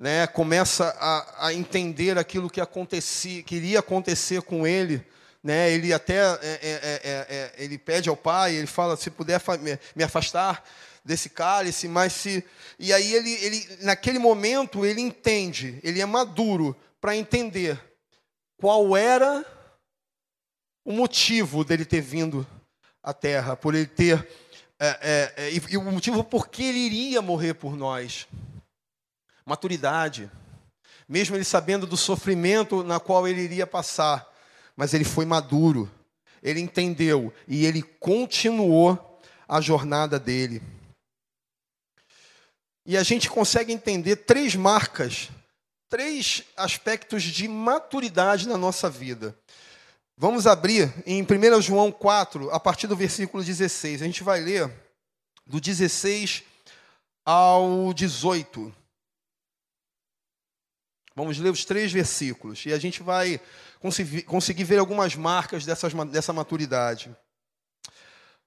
né, 0.00 0.26
começa 0.26 0.96
a, 0.98 1.46
a 1.46 1.54
entender 1.54 2.18
aquilo 2.18 2.50
que 2.50 2.60
acontecia, 2.60 3.42
que 3.44 3.54
iria 3.54 3.78
acontecer 3.78 4.42
com 4.42 4.66
ele 4.66 5.06
né? 5.42 5.70
Ele 5.70 5.92
até 5.92 6.18
é, 6.18 6.38
é, 6.42 7.00
é, 7.02 7.54
ele 7.56 7.78
pede 7.78 8.08
ao 8.08 8.16
pai, 8.16 8.54
ele 8.54 8.66
fala 8.66 8.96
se 8.96 9.10
puder 9.10 9.40
me 9.96 10.04
afastar 10.04 10.62
desse 11.04 11.30
cálice, 11.30 11.88
mas 11.88 12.12
se 12.12 12.44
e 12.78 12.92
aí 12.92 13.14
ele, 13.14 13.32
ele 13.44 13.78
naquele 13.80 14.18
momento 14.18 14.84
ele 14.84 15.00
entende, 15.00 15.80
ele 15.82 16.00
é 16.00 16.06
maduro 16.06 16.76
para 17.00 17.16
entender 17.16 17.80
qual 18.58 18.96
era 18.96 19.44
o 20.84 20.92
motivo 20.92 21.64
dele 21.64 21.84
ter 21.84 22.02
vindo 22.02 22.46
à 23.02 23.14
Terra, 23.14 23.56
por 23.56 23.74
ele 23.74 23.86
ter 23.86 24.28
é, 24.78 25.32
é, 25.36 25.50
e, 25.50 25.62
e 25.70 25.76
o 25.76 25.82
motivo 25.82 26.22
por 26.22 26.48
que 26.48 26.64
ele 26.64 26.78
iria 26.78 27.22
morrer 27.22 27.54
por 27.54 27.76
nós. 27.76 28.26
Maturidade, 29.44 30.31
mesmo 31.09 31.37
ele 31.37 31.44
sabendo 31.44 31.87
do 31.87 31.96
sofrimento 31.96 32.85
na 32.85 33.00
qual 33.00 33.26
ele 33.26 33.40
iria 33.40 33.66
passar, 33.66 34.26
mas 34.76 34.94
ele 34.94 35.05
foi 35.05 35.24
maduro, 35.24 35.90
ele 36.42 36.61
entendeu 36.61 37.33
e 37.48 37.66
ele 37.66 37.83
continuou 37.83 39.20
a 39.48 39.61
jornada 39.61 40.18
dele. 40.18 40.62
E 42.87 42.96
a 42.96 43.03
gente 43.03 43.29
consegue 43.29 43.72
entender 43.72 44.16
três 44.16 44.55
marcas, 44.55 45.31
três 45.88 46.44
aspectos 46.57 47.22
de 47.22 47.46
maturidade 47.46 48.48
na 48.48 48.57
nossa 48.57 48.88
vida. 48.88 49.37
Vamos 50.16 50.46
abrir 50.46 50.92
em 51.07 51.22
1 51.22 51.62
João 51.62 51.90
4, 51.90 52.50
a 52.50 52.61
partir 52.61 52.87
do 52.87 52.94
versículo 52.94 53.42
16. 53.42 54.03
A 54.03 54.05
gente 54.05 54.22
vai 54.22 54.40
ler 54.40 54.70
do 55.46 55.61
16 55.61 56.44
ao 57.24 57.92
18. 57.94 58.74
Vamos 61.20 61.38
ler 61.38 61.50
os 61.50 61.66
três 61.66 61.92
versículos 61.92 62.64
e 62.64 62.72
a 62.72 62.78
gente 62.78 63.02
vai 63.02 63.38
conseguir 64.24 64.64
ver 64.64 64.78
algumas 64.78 65.14
marcas 65.14 65.66
dessas, 65.66 65.92
dessa 66.09 66.33
maturidade. 66.33 67.14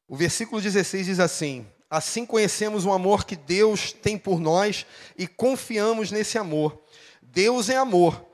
O 0.07 0.15
versículo 0.15 0.59
16 0.59 1.05
diz 1.05 1.19
assim: 1.19 1.67
Assim 1.87 2.25
conhecemos 2.25 2.83
o 2.83 2.91
amor 2.91 3.25
que 3.25 3.35
Deus 3.35 3.93
tem 3.93 4.17
por 4.17 4.39
nós 4.39 4.87
e 5.15 5.27
confiamos 5.27 6.09
nesse 6.09 6.39
amor. 6.39 6.81
Deus 7.21 7.69
é 7.69 7.77
amor. 7.77 8.25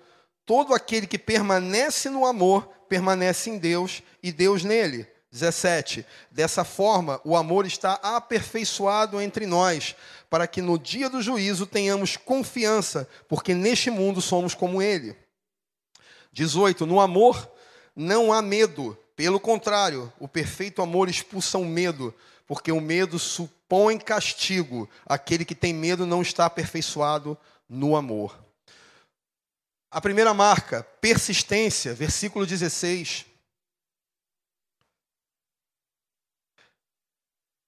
Todo 0.46 0.74
aquele 0.74 1.06
que 1.06 1.20
permanece 1.20 2.10
no 2.10 2.26
amor 2.26 2.70
permanece 2.88 3.50
em 3.50 3.58
Deus 3.58 4.02
e 4.24 4.32
Deus 4.32 4.64
nele. 4.64 5.06
17. 5.32 6.06
Dessa 6.32 6.64
forma, 6.64 7.22
o 7.24 7.36
amor 7.36 7.66
está 7.66 7.94
aperfeiçoado 8.02 9.22
entre 9.22 9.46
nós, 9.46 9.96
para 10.30 10.48
que 10.48 10.62
no 10.62 10.78
dia 10.78 11.10
do 11.10 11.22
juízo 11.22 11.66
tenhamos 11.66 12.16
confiança, 12.16 13.10
porque 13.28 13.54
neste 13.54 13.90
mundo 13.90 14.22
somos 14.22 14.54
como 14.54 14.82
ele. 14.82 15.16
18. 16.32 16.86
No 16.86 17.00
amor 17.00 17.52
não 17.96 18.32
há 18.32 18.42
medo, 18.42 18.98
pelo 19.16 19.40
contrário, 19.40 20.12
o 20.20 20.28
perfeito 20.28 20.82
amor 20.82 21.10
expulsa 21.10 21.58
o 21.58 21.66
medo, 21.66 22.14
porque 22.46 22.72
o 22.72 22.80
medo 22.80 23.18
supõe 23.18 23.98
castigo. 23.98 24.90
Aquele 25.06 25.44
que 25.44 25.56
tem 25.56 25.74
medo 25.74 26.06
não 26.06 26.22
está 26.22 26.46
aperfeiçoado 26.46 27.38
no 27.68 27.96
amor. 27.96 28.38
A 29.92 30.00
primeira 30.00 30.34
marca, 30.34 30.84
persistência, 31.02 31.96
versículo 31.96 32.46
16. 32.46 33.26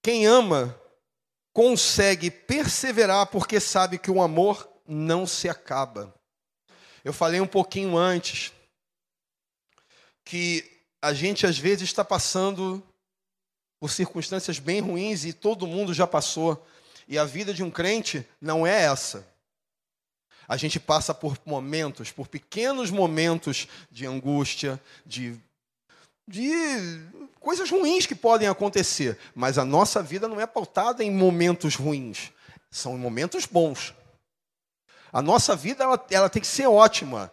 Quem 0.04 0.26
ama 0.26 0.81
consegue 1.54 2.32
perseverar 2.32 3.28
porque 3.28 3.60
sabe 3.60 3.98
que 3.98 4.12
o 4.12 4.22
amor 4.22 4.70
não 4.88 5.26
se 5.26 5.50
acaba. 5.50 6.14
Eu 7.04 7.14
falei 7.14 7.42
um 7.42 7.48
pouquinho 7.48 7.98
antes 7.98 8.54
que 10.24 10.70
a 11.02 11.14
gente 11.14 11.46
às 11.46 11.58
vezes 11.58 11.84
está 11.84 12.06
passando 12.06 12.84
por 13.80 13.90
circunstâncias 13.90 14.60
bem 14.60 14.80
ruins 14.80 15.26
e 15.26 15.34
todo 15.34 15.68
mundo 15.68 15.94
já 15.94 16.06
passou. 16.06 16.66
E 17.08 17.18
a 17.18 17.26
vida 17.26 17.54
de 17.54 17.64
um 17.64 17.72
crente 17.72 18.26
não 18.40 18.66
é 18.66 18.84
essa 18.84 19.32
a 20.52 20.58
gente 20.58 20.82
passa 20.82 21.14
por 21.14 21.38
momentos, 21.46 22.12
por 22.12 22.28
pequenos 22.28 22.92
momentos 22.92 23.70
de 23.90 24.06
angústia, 24.06 24.82
de, 25.06 25.40
de 26.28 26.52
coisas 27.40 27.70
ruins 27.70 28.06
que 28.06 28.16
podem 28.16 28.48
acontecer, 28.48 29.18
mas 29.34 29.58
a 29.58 29.66
nossa 29.66 30.02
vida 30.02 30.28
não 30.28 30.40
é 30.40 30.46
pautada 30.46 31.04
em 31.04 31.12
momentos 31.12 31.76
ruins, 31.76 32.32
são 32.70 32.98
momentos 32.98 33.46
bons. 33.46 33.94
A 35.12 35.22
nossa 35.22 35.56
vida 35.56 35.84
ela, 35.84 36.06
ela 36.10 36.30
tem 36.30 36.42
que 36.42 36.48
ser 36.48 36.68
ótima. 36.68 37.32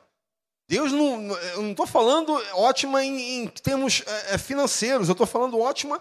Deus 0.66 0.92
não, 0.92 1.32
eu 1.32 1.62
não 1.62 1.70
estou 1.70 1.86
falando 1.86 2.32
ótima 2.54 3.04
em, 3.04 3.42
em 3.42 3.46
termos 3.46 4.02
é, 4.28 4.36
financeiros, 4.36 5.08
eu 5.08 5.12
estou 5.12 5.26
falando 5.26 5.58
ótima 5.58 6.00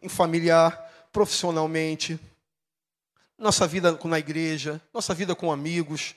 em 0.00 0.08
familiar, 0.08 0.90
profissionalmente, 1.12 2.18
nossa 3.38 3.66
vida 3.66 3.98
na 4.04 4.18
igreja, 4.18 4.80
nossa 4.92 5.12
vida 5.12 5.34
com 5.34 5.52
amigos, 5.52 6.14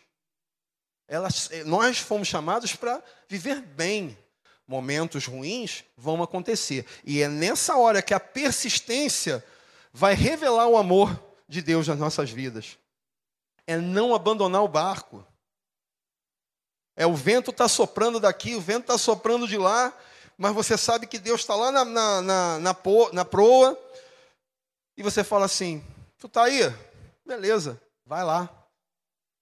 elas, 1.07 1.49
eh, 1.51 1.63
nós 1.63 1.97
fomos 1.97 2.27
chamados 2.27 2.75
para 2.75 3.03
viver 3.27 3.61
bem. 3.61 4.17
Momentos 4.69 5.25
ruins 5.25 5.83
vão 5.97 6.21
acontecer. 6.21 6.85
E 7.03 7.23
é 7.23 7.27
nessa 7.27 7.75
hora 7.75 8.03
que 8.03 8.13
a 8.13 8.19
persistência 8.19 9.43
vai 9.91 10.13
revelar 10.13 10.67
o 10.67 10.77
amor 10.77 11.19
de 11.47 11.59
Deus 11.59 11.87
nas 11.87 11.97
nossas 11.97 12.29
vidas. 12.29 12.77
É 13.65 13.75
não 13.75 14.13
abandonar 14.13 14.63
o 14.63 14.67
barco. 14.67 15.25
É 16.95 17.07
o 17.07 17.15
vento 17.15 17.49
está 17.49 17.67
soprando 17.67 18.19
daqui, 18.19 18.53
o 18.53 18.61
vento 18.61 18.81
está 18.81 18.97
soprando 18.99 19.47
de 19.47 19.57
lá, 19.57 19.91
mas 20.37 20.53
você 20.53 20.77
sabe 20.77 21.07
que 21.07 21.17
Deus 21.17 21.41
está 21.41 21.55
lá 21.55 21.71
na, 21.71 21.83
na, 21.83 22.21
na, 22.21 22.59
na, 22.59 22.75
na 23.11 23.25
proa, 23.25 23.75
e 24.95 25.01
você 25.01 25.23
fala 25.23 25.45
assim: 25.45 25.83
Tu 26.19 26.27
está 26.27 26.43
aí? 26.43 26.59
Beleza, 27.25 27.81
vai 28.05 28.23
lá, 28.23 28.47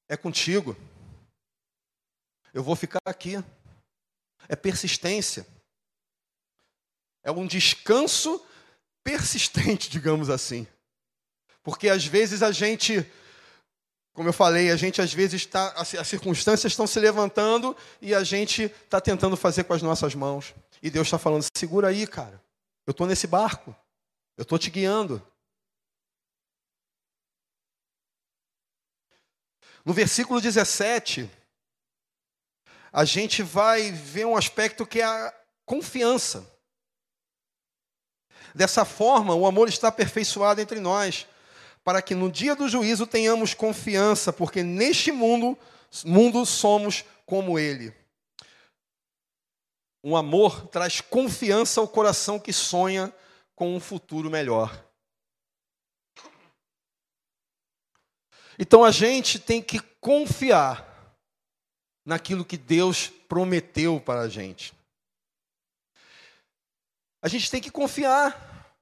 é 0.07 0.15
contigo. 0.15 0.73
Eu 2.53 2.63
vou 2.63 2.77
ficar 2.77 3.01
aqui. 3.03 3.43
É 4.47 4.55
persistência. 4.55 5.45
É 7.23 7.31
um 7.31 7.45
descanso 7.45 8.43
persistente, 9.03 9.89
digamos 9.91 10.29
assim. 10.29 10.67
Porque 11.63 11.89
às 11.89 12.05
vezes 12.05 12.41
a 12.41 12.51
gente, 12.51 13.05
como 14.13 14.29
eu 14.29 14.33
falei, 14.33 14.71
a 14.71 14.75
gente 14.77 15.01
às 15.01 15.13
vezes 15.13 15.41
está, 15.41 15.73
as 15.73 16.07
circunstâncias 16.07 16.71
estão 16.71 16.87
se 16.87 16.99
levantando 16.99 17.75
e 18.01 18.15
a 18.15 18.23
gente 18.23 18.63
está 18.63 19.01
tentando 19.01 19.35
fazer 19.35 19.65
com 19.65 19.73
as 19.73 19.81
nossas 19.81 20.15
mãos. 20.15 20.53
E 20.81 20.89
Deus 20.89 21.07
está 21.07 21.17
falando: 21.17 21.45
segura 21.57 21.89
aí, 21.89 22.07
cara. 22.07 22.41
Eu 22.85 22.91
estou 22.91 23.05
nesse 23.05 23.27
barco. 23.27 23.75
Eu 24.37 24.43
estou 24.43 24.57
te 24.57 24.69
guiando. 24.69 25.21
No 29.83 29.93
versículo 29.93 30.39
17, 30.39 31.29
a 32.97 33.05
gente 33.05 33.43
vai 33.43 33.91
ver 33.91 34.25
um 34.25 34.35
aspecto 34.35 34.83
que 34.83 35.01
é 35.01 35.05
a 35.05 35.31
confiança. 35.67 36.51
Dessa 38.55 38.83
forma, 38.83 39.35
o 39.35 39.45
amor 39.45 39.69
está 39.69 39.89
aperfeiçoado 39.89 40.61
entre 40.61 40.79
nós, 40.79 41.27
para 41.83 42.01
que 42.01 42.15
no 42.15 42.31
dia 42.31 42.55
do 42.55 42.67
juízo 42.67 43.05
tenhamos 43.05 43.53
confiança, 43.53 44.33
porque 44.33 44.63
neste 44.63 45.11
mundo, 45.11 45.55
mundo 46.03 46.43
somos 46.43 47.05
como 47.23 47.59
ele. 47.59 47.93
Um 50.03 50.17
amor 50.17 50.67
traz 50.69 50.99
confiança 50.99 51.79
ao 51.79 51.87
coração 51.87 52.39
que 52.39 52.51
sonha 52.51 53.13
com 53.53 53.75
um 53.75 53.79
futuro 53.79 54.27
melhor. 54.27 54.83
Então 58.57 58.83
a 58.83 58.89
gente 58.89 59.37
tem 59.37 59.61
que 59.61 59.79
confiar 60.01 60.86
naquilo 62.07 62.45
que 62.45 62.55
Deus 62.55 63.11
prometeu 63.27 63.99
para 63.99 64.21
a 64.21 64.29
gente. 64.29 64.73
A 67.21 67.27
gente 67.27 67.51
tem 67.51 67.59
que 67.59 67.69
confiar. 67.69 68.73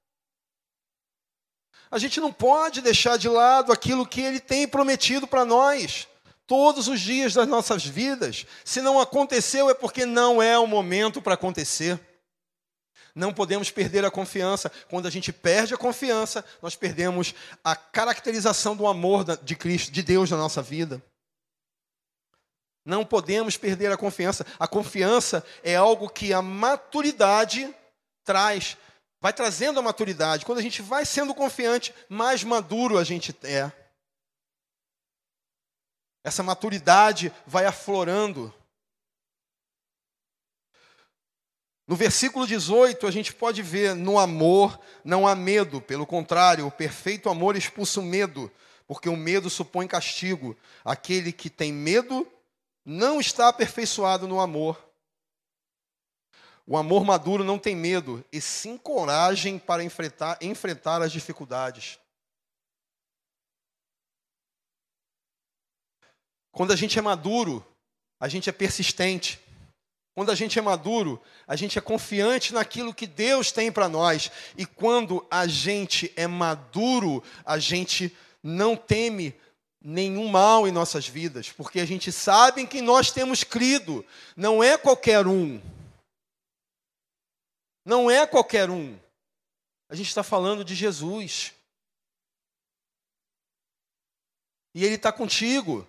A 1.89 1.97
gente 1.97 2.19
não 2.19 2.31
pode 2.31 2.81
deixar 2.81 3.17
de 3.17 3.27
lado 3.27 3.71
aquilo 3.71 4.05
que 4.05 4.21
Ele 4.21 4.39
tem 4.39 4.67
prometido 4.67 5.25
para 5.25 5.43
nós, 5.43 6.07
todos 6.45 6.87
os 6.87 7.01
dias 7.01 7.33
das 7.33 7.47
nossas 7.47 7.83
vidas. 7.83 8.45
Se 8.63 8.79
não 8.79 8.99
aconteceu, 8.99 9.71
é 9.71 9.73
porque 9.73 10.05
não 10.05 10.39
é 10.39 10.59
o 10.59 10.67
momento 10.67 11.19
para 11.19 11.33
acontecer. 11.33 11.99
Não 13.15 13.33
podemos 13.33 13.71
perder 13.71 14.05
a 14.05 14.11
confiança. 14.11 14.71
Quando 14.87 15.07
a 15.07 15.11
gente 15.11 15.33
perde 15.33 15.73
a 15.73 15.77
confiança, 15.77 16.45
nós 16.61 16.75
perdemos 16.75 17.33
a 17.63 17.75
caracterização 17.75 18.75
do 18.75 18.85
amor 18.85 19.25
de 19.41 19.55
Cristo, 19.55 19.91
de 19.91 20.03
Deus 20.03 20.29
na 20.29 20.37
nossa 20.37 20.61
vida. 20.61 21.01
Não 22.85 23.03
podemos 23.03 23.57
perder 23.57 23.91
a 23.91 23.97
confiança. 23.97 24.45
A 24.59 24.67
confiança 24.67 25.43
é 25.63 25.75
algo 25.75 26.07
que 26.07 26.31
a 26.31 26.41
maturidade 26.41 27.73
traz, 28.23 28.77
vai 29.19 29.33
trazendo 29.33 29.79
a 29.79 29.83
maturidade. 29.83 30.45
Quando 30.45 30.59
a 30.59 30.61
gente 30.61 30.83
vai 30.83 31.03
sendo 31.03 31.33
confiante, 31.33 31.93
mais 32.07 32.43
maduro 32.43 32.99
a 32.99 33.03
gente 33.03 33.35
é. 33.43 33.71
Essa 36.23 36.43
maturidade 36.43 37.33
vai 37.45 37.65
aflorando. 37.65 38.53
No 41.87 41.95
versículo 41.95 42.47
18, 42.47 43.05
a 43.05 43.11
gente 43.11 43.33
pode 43.33 43.63
ver: 43.63 43.95
no 43.95 44.19
amor 44.19 44.79
não 45.03 45.27
há 45.27 45.35
medo, 45.35 45.81
pelo 45.81 46.05
contrário, 46.05 46.65
o 46.65 46.71
perfeito 46.71 47.29
amor 47.29 47.55
expulsa 47.55 47.99
o 47.99 48.03
medo, 48.03 48.51
porque 48.87 49.09
o 49.09 49.15
medo 49.15 49.49
supõe 49.49 49.87
castigo. 49.87 50.57
Aquele 50.83 51.31
que 51.31 51.49
tem 51.49 51.71
medo 51.71 52.27
não 52.85 53.19
está 53.19 53.47
aperfeiçoado 53.47 54.27
no 54.27 54.39
amor. 54.39 54.79
O 56.67 56.77
amor 56.77 57.03
maduro 57.03 57.43
não 57.43 57.59
tem 57.59 57.75
medo, 57.75 58.23
e 58.31 58.39
sim 58.39 58.77
coragem 58.77 59.57
para 59.57 59.83
enfrentar, 59.83 60.37
enfrentar 60.41 61.01
as 61.01 61.11
dificuldades. 61.11 61.99
Quando 66.51 66.71
a 66.71 66.75
gente 66.75 66.97
é 66.97 67.01
maduro, 67.01 67.65
a 68.19 68.27
gente 68.27 68.49
é 68.49 68.53
persistente. 68.53 69.39
Quando 70.15 70.31
a 70.31 70.35
gente 70.35 70.57
é 70.57 70.61
maduro, 70.61 71.21
a 71.45 71.55
gente 71.55 71.77
é 71.77 71.81
confiante 71.81 72.53
naquilo 72.53 72.93
que 72.93 73.05
Deus 73.05 73.51
tem 73.51 73.69
para 73.69 73.89
nós. 73.89 74.31
E 74.57 74.65
quando 74.65 75.27
a 75.29 75.45
gente 75.45 76.11
é 76.15 76.25
maduro, 76.25 77.21
a 77.45 77.59
gente 77.59 78.15
não 78.41 78.77
teme 78.77 79.35
nenhum 79.87 80.27
mal 80.27 80.67
em 80.67 80.71
nossas 80.71 81.07
vidas, 81.07 81.51
porque 81.51 81.79
a 81.79 81.85
gente 81.85 82.11
sabe 82.11 82.61
em 82.61 82.65
que 82.65 82.81
nós 82.81 83.11
temos 83.11 83.43
crido. 83.43 84.03
Não 84.35 84.63
é 84.63 84.79
qualquer 84.79 85.27
um. 85.27 85.61
Não 87.85 88.09
é 88.09 88.25
qualquer 88.25 88.67
um. 88.71 88.97
A 89.87 89.93
gente 89.93 90.07
está 90.07 90.23
falando 90.23 90.65
de 90.65 90.73
Jesus. 90.73 91.53
E 94.73 94.83
Ele 94.83 94.95
está 94.95 95.11
contigo. 95.11 95.87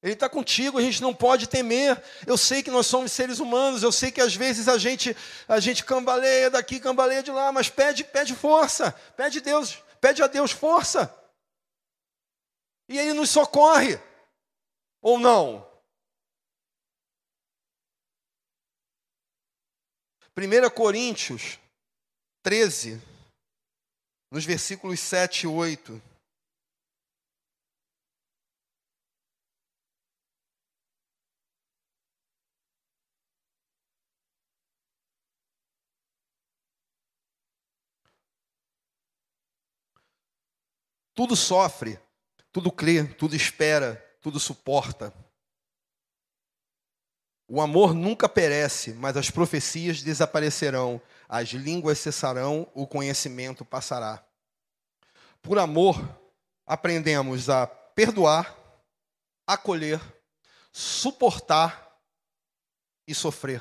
Ele 0.00 0.12
está 0.12 0.28
contigo, 0.28 0.78
a 0.78 0.82
gente 0.82 1.02
não 1.02 1.12
pode 1.12 1.48
temer. 1.48 2.00
Eu 2.26 2.36
sei 2.36 2.62
que 2.62 2.70
nós 2.70 2.86
somos 2.86 3.10
seres 3.10 3.40
humanos, 3.40 3.82
eu 3.82 3.90
sei 3.90 4.12
que 4.12 4.20
às 4.20 4.36
vezes 4.36 4.68
a 4.68 4.78
gente 4.78 5.16
a 5.48 5.58
gente 5.58 5.82
cambaleia 5.82 6.50
daqui, 6.50 6.78
cambaleia 6.78 7.22
de 7.22 7.30
lá, 7.30 7.50
mas 7.50 7.70
pede, 7.70 8.04
pede 8.04 8.34
força, 8.34 8.92
pede 9.16 9.40
Deus, 9.40 9.82
pede 10.00 10.22
a 10.22 10.26
Deus 10.26 10.52
força. 10.52 11.23
E 12.88 12.98
ele 12.98 13.12
nos 13.12 13.30
socorre. 13.30 13.98
Ou 15.00 15.18
não? 15.18 15.66
1 20.36 20.70
Coríntios 20.74 21.60
13, 22.42 23.00
nos 24.30 24.44
versículos 24.44 24.98
7 24.98 25.44
e 25.44 25.46
8. 25.46 26.02
Tudo 41.14 41.36
sofre, 41.36 41.96
tudo 42.54 42.70
crê, 42.70 43.02
tudo 43.02 43.34
espera, 43.34 43.96
tudo 44.22 44.38
suporta. 44.38 45.12
O 47.48 47.60
amor 47.60 47.92
nunca 47.92 48.28
perece, 48.28 48.92
mas 48.92 49.16
as 49.16 49.28
profecias 49.28 50.00
desaparecerão, 50.02 51.02
as 51.28 51.48
línguas 51.48 51.98
cessarão, 51.98 52.70
o 52.72 52.86
conhecimento 52.86 53.64
passará. 53.64 54.24
Por 55.42 55.58
amor, 55.58 56.00
aprendemos 56.64 57.50
a 57.50 57.66
perdoar, 57.66 58.56
acolher, 59.44 60.00
suportar 60.70 61.98
e 63.04 63.12
sofrer. 63.16 63.60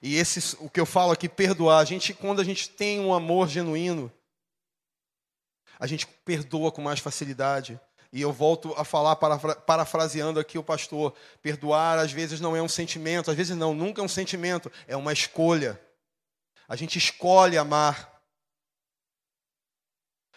E 0.00 0.16
esse, 0.16 0.56
o 0.60 0.70
que 0.70 0.80
eu 0.80 0.86
falo 0.86 1.12
aqui, 1.12 1.28
perdoar, 1.28 1.80
a 1.80 1.84
gente, 1.84 2.14
quando 2.14 2.40
a 2.40 2.44
gente 2.44 2.70
tem 2.70 3.00
um 3.00 3.12
amor 3.12 3.48
genuíno, 3.48 4.10
a 5.78 5.86
gente 5.86 6.06
perdoa 6.06 6.72
com 6.72 6.82
mais 6.82 7.00
facilidade. 7.00 7.80
E 8.12 8.20
eu 8.20 8.32
volto 8.32 8.74
a 8.76 8.84
falar, 8.84 9.16
parafraseando 9.16 10.40
aqui 10.40 10.58
o 10.58 10.64
pastor: 10.64 11.14
perdoar 11.42 11.98
às 11.98 12.10
vezes 12.10 12.40
não 12.40 12.56
é 12.56 12.62
um 12.62 12.68
sentimento, 12.68 13.30
às 13.30 13.36
vezes 13.36 13.56
não, 13.56 13.74
nunca 13.74 14.00
é 14.00 14.04
um 14.04 14.08
sentimento, 14.08 14.72
é 14.86 14.96
uma 14.96 15.12
escolha. 15.12 15.80
A 16.66 16.74
gente 16.76 16.98
escolhe 16.98 17.56
amar. 17.56 18.18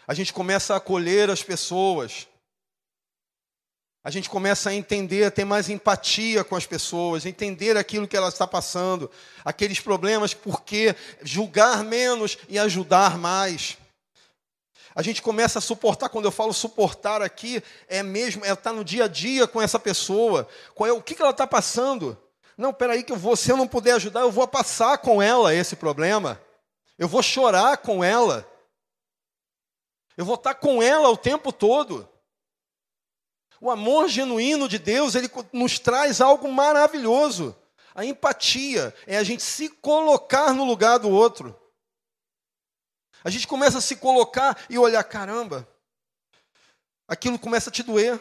A 0.08 0.14
gente 0.14 0.34
começa 0.34 0.74
a 0.74 0.78
acolher 0.78 1.30
as 1.30 1.44
pessoas. 1.44 2.28
A 4.04 4.10
gente 4.10 4.30
começa 4.30 4.72
a 4.72 4.74
entender, 4.74 5.26
a 5.26 5.32
ter 5.32 5.46
mais 5.46 5.70
empatia 5.70 6.44
com 6.44 6.56
as 6.56 6.66
pessoas, 6.66 7.26
entender 7.26 7.78
aquilo 7.78 8.08
que 8.08 8.18
ela 8.18 8.30
está 8.30 8.48
passando, 8.48 9.12
aqueles 9.46 9.80
problemas, 9.80 10.34
por 10.34 10.64
que 10.64 10.96
julgar 11.22 11.84
menos 11.84 12.36
e 12.50 12.58
ajudar 12.58 13.18
mais. 13.18 13.78
A 14.94 15.02
gente 15.02 15.22
começa 15.22 15.60
a 15.60 15.62
suportar, 15.62 16.10
quando 16.10 16.26
eu 16.26 16.32
falo 16.32 16.54
suportar 16.54 17.22
aqui, 17.22 17.64
é 17.88 18.04
mesmo, 18.04 18.44
é 18.44 18.50
estar 18.50 18.72
tá 18.72 18.74
no 18.74 18.84
dia 18.84 19.06
a 19.06 19.08
dia 19.08 19.48
com 19.48 19.62
essa 19.62 19.80
pessoa. 19.80 20.48
Qual 20.76 20.90
é, 20.90 20.92
o 20.92 21.02
que, 21.02 21.16
que 21.16 21.22
ela 21.22 21.32
está 21.32 21.48
passando? 21.48 22.18
Não, 22.58 22.74
peraí, 22.74 23.04
que 23.04 23.12
eu 23.12 23.18
vou, 23.18 23.36
se 23.36 23.52
eu 23.52 23.58
não 23.58 23.68
puder 23.68 23.94
ajudar, 23.94 24.22
eu 24.22 24.32
vou 24.32 24.48
passar 24.48 24.98
com 24.98 25.22
ela 25.22 25.54
esse 25.54 25.76
problema. 25.76 26.42
Eu 26.98 27.08
vou 27.08 27.24
chorar 27.24 27.78
com 27.78 28.04
ela. 28.04 28.48
Eu 30.18 30.26
vou 30.26 30.36
estar 30.36 30.54
tá 30.54 30.60
com 30.60 30.84
ela 30.84 31.10
o 31.10 31.18
tempo 31.18 31.54
todo. 31.54 32.08
O 33.60 33.72
amor 33.72 34.10
genuíno 34.10 34.68
de 34.68 34.78
Deus, 34.78 35.16
ele 35.16 35.30
nos 35.54 35.80
traz 35.80 36.20
algo 36.20 36.52
maravilhoso. 36.52 37.56
A 37.94 38.04
empatia 38.04 38.94
é 39.06 39.18
a 39.18 39.24
gente 39.24 39.44
se 39.44 39.70
colocar 39.70 40.54
no 40.54 40.66
lugar 40.66 40.98
do 41.00 41.10
outro. 41.10 41.60
A 43.24 43.30
gente 43.30 43.48
começa 43.48 43.78
a 43.78 43.82
se 43.82 43.96
colocar 43.96 44.58
e 44.70 44.78
olhar, 44.78 45.04
caramba, 45.04 45.68
aquilo 47.08 47.38
começa 47.38 47.70
a 47.70 47.74
te 47.74 47.84
doer. 47.84 48.20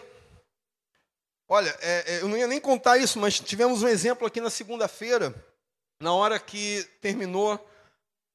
Olha, 1.49 1.77
é, 1.81 2.15
é, 2.15 2.23
eu 2.23 2.29
não 2.29 2.37
ia 2.37 2.47
nem 2.47 2.61
contar 2.61 2.99
isso, 2.99 3.19
mas 3.19 3.41
tivemos 3.41 3.83
um 3.83 3.89
exemplo 3.89 4.27
aqui 4.27 4.41
na 4.41 4.51
segunda-feira, 4.51 5.35
na 6.01 6.13
hora 6.13 6.39
que 6.39 6.83
terminou 7.01 7.59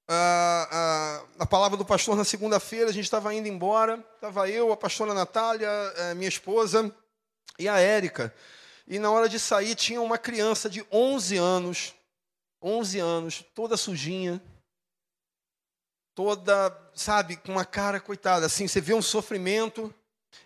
a, 0.08 1.24
a, 1.40 1.44
a 1.44 1.46
palavra 1.46 1.78
do 1.78 1.86
pastor 1.86 2.16
na 2.16 2.24
segunda-feira, 2.24 2.90
a 2.90 2.94
gente 2.94 3.06
estava 3.06 3.34
indo 3.34 3.48
embora, 3.48 4.04
estava 4.16 4.50
eu, 4.50 4.72
a 4.72 4.78
pastora 4.78 5.14
Natália, 5.14 5.70
a 6.12 6.16
minha 6.16 6.30
esposa 6.30 6.94
e 7.58 7.68
a 7.68 7.80
Érica. 7.80 8.34
E 8.88 9.00
na 9.00 9.10
hora 9.10 9.28
de 9.28 9.40
sair 9.40 9.76
tinha 9.76 10.02
uma 10.02 10.18
criança 10.18 10.70
de 10.70 10.86
11 10.92 11.38
anos, 11.38 11.94
11 12.62 13.00
anos, 13.00 13.46
toda 13.56 13.78
sujinha, 13.78 14.42
toda, 16.16 16.76
sabe, 16.96 17.36
com 17.36 17.52
uma 17.52 17.66
cara 17.66 18.00
coitada, 18.00 18.46
assim, 18.46 18.68
você 18.68 18.80
vê 18.80 18.94
um 18.94 19.02
sofrimento, 19.02 19.94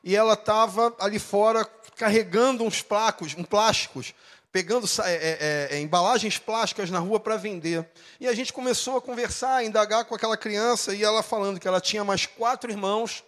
e 0.04 0.16
ela 0.16 0.34
estava 0.34 0.96
ali 1.00 1.20
fora 1.20 1.64
carregando 1.96 2.64
uns 2.64 2.82
placos, 2.82 3.36
um 3.38 3.44
plásticos, 3.44 4.14
pegando 4.52 4.88
é, 5.04 5.14
é, 5.14 5.68
é, 5.72 5.80
embalagens 5.80 6.38
plásticas 6.38 6.90
na 6.90 7.00
rua 7.00 7.20
para 7.20 7.38
vender. 7.38 7.88
E 8.20 8.28
a 8.28 8.34
gente 8.34 8.52
começou 8.52 8.98
a 8.98 9.02
conversar, 9.02 9.58
a 9.58 9.64
indagar 9.64 10.06
com 10.06 10.16
aquela 10.16 10.38
criança, 10.38 10.94
e 10.94 11.04
ela 11.04 11.22
falando 11.22 11.60
que 11.60 11.68
ela 11.68 11.80
tinha 11.80 12.04
mais 12.04 12.26
quatro 12.26 12.72
irmãos 12.72 13.24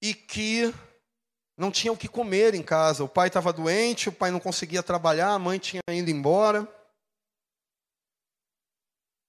e 0.00 0.14
que 0.14 0.72
não 1.56 1.70
tinha 1.70 1.92
o 1.92 1.96
que 1.96 2.08
comer 2.08 2.54
em 2.54 2.62
casa. 2.62 3.02
O 3.02 3.08
pai 3.08 3.28
estava 3.28 3.52
doente, 3.52 4.08
o 4.08 4.12
pai 4.12 4.30
não 4.30 4.40
conseguia 4.40 4.82
trabalhar, 4.82 5.30
a 5.30 5.38
mãe 5.38 5.58
tinha 5.58 5.82
ido 5.90 6.10
embora. 6.10 6.68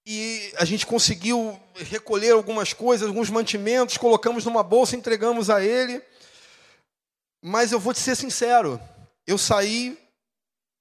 E 0.06 0.54
a 0.58 0.66
gente 0.66 0.86
conseguiu 0.86 1.60
recolher 1.76 2.32
algumas 2.32 2.74
coisas, 2.74 3.08
alguns 3.08 3.30
mantimentos, 3.30 3.98
colocamos 3.98 4.46
numa 4.46 4.62
bolsa, 4.62 4.96
entregamos 4.96 5.50
a 5.50 5.64
ele. 5.64 6.02
Mas 7.42 7.72
eu 7.72 7.80
vou 7.80 7.94
te 7.94 8.00
ser 8.00 8.16
sincero, 8.16 8.80
eu 9.26 9.38
saí 9.38 9.98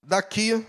daqui 0.03 0.67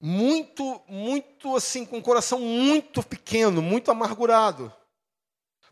muito, 0.00 0.82
muito 0.88 1.54
assim, 1.56 1.84
com 1.84 1.98
o 1.98 2.02
coração 2.02 2.40
muito 2.40 3.02
pequeno, 3.02 3.60
muito 3.60 3.90
amargurado. 3.90 4.72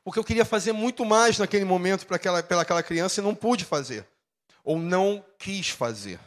Porque 0.04 0.18
eu 0.18 0.24
queria 0.24 0.44
fazer 0.44 0.72
muito 0.72 1.04
mais 1.04 1.38
naquele 1.38 1.64
momento 1.64 2.06
para 2.06 2.16
aquela, 2.16 2.42
pela 2.42 2.62
aquela 2.62 2.82
criança 2.82 3.20
e 3.20 3.24
não 3.24 3.34
pude 3.34 3.64
fazer. 3.64 4.06
Ou 4.64 4.78
não 4.78 5.24
quis 5.38 5.68
fazer. 5.68 6.20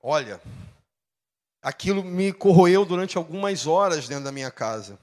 Olha, 0.00 0.40
aquilo 1.62 2.02
me 2.02 2.32
corroeu 2.32 2.84
durante 2.84 3.16
algumas 3.16 3.66
horas 3.66 4.08
dentro 4.08 4.24
da 4.24 4.32
minha 4.32 4.50
casa. 4.50 4.98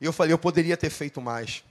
E 0.00 0.04
eu 0.04 0.12
falei, 0.12 0.32
eu 0.32 0.38
poderia 0.38 0.76
ter 0.76 0.90
feito 0.90 1.20
mais. 1.20 1.64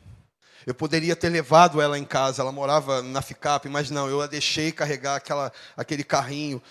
Eu 0.66 0.74
poderia 0.74 1.16
ter 1.16 1.30
levado 1.30 1.82
ela 1.82 2.00
em 2.00 2.06
casa, 2.06 2.42
ela 2.42 2.52
morava 2.52 3.02
na 3.02 3.22
FICAP, 3.22 3.68
mas 3.70 3.90
não, 3.90 4.10
eu 4.10 4.22
a 4.22 4.28
deixei 4.28 4.72
carregar 4.72 5.18
aquela, 5.18 5.52
aquele 5.76 6.04
carrinho 6.04 6.62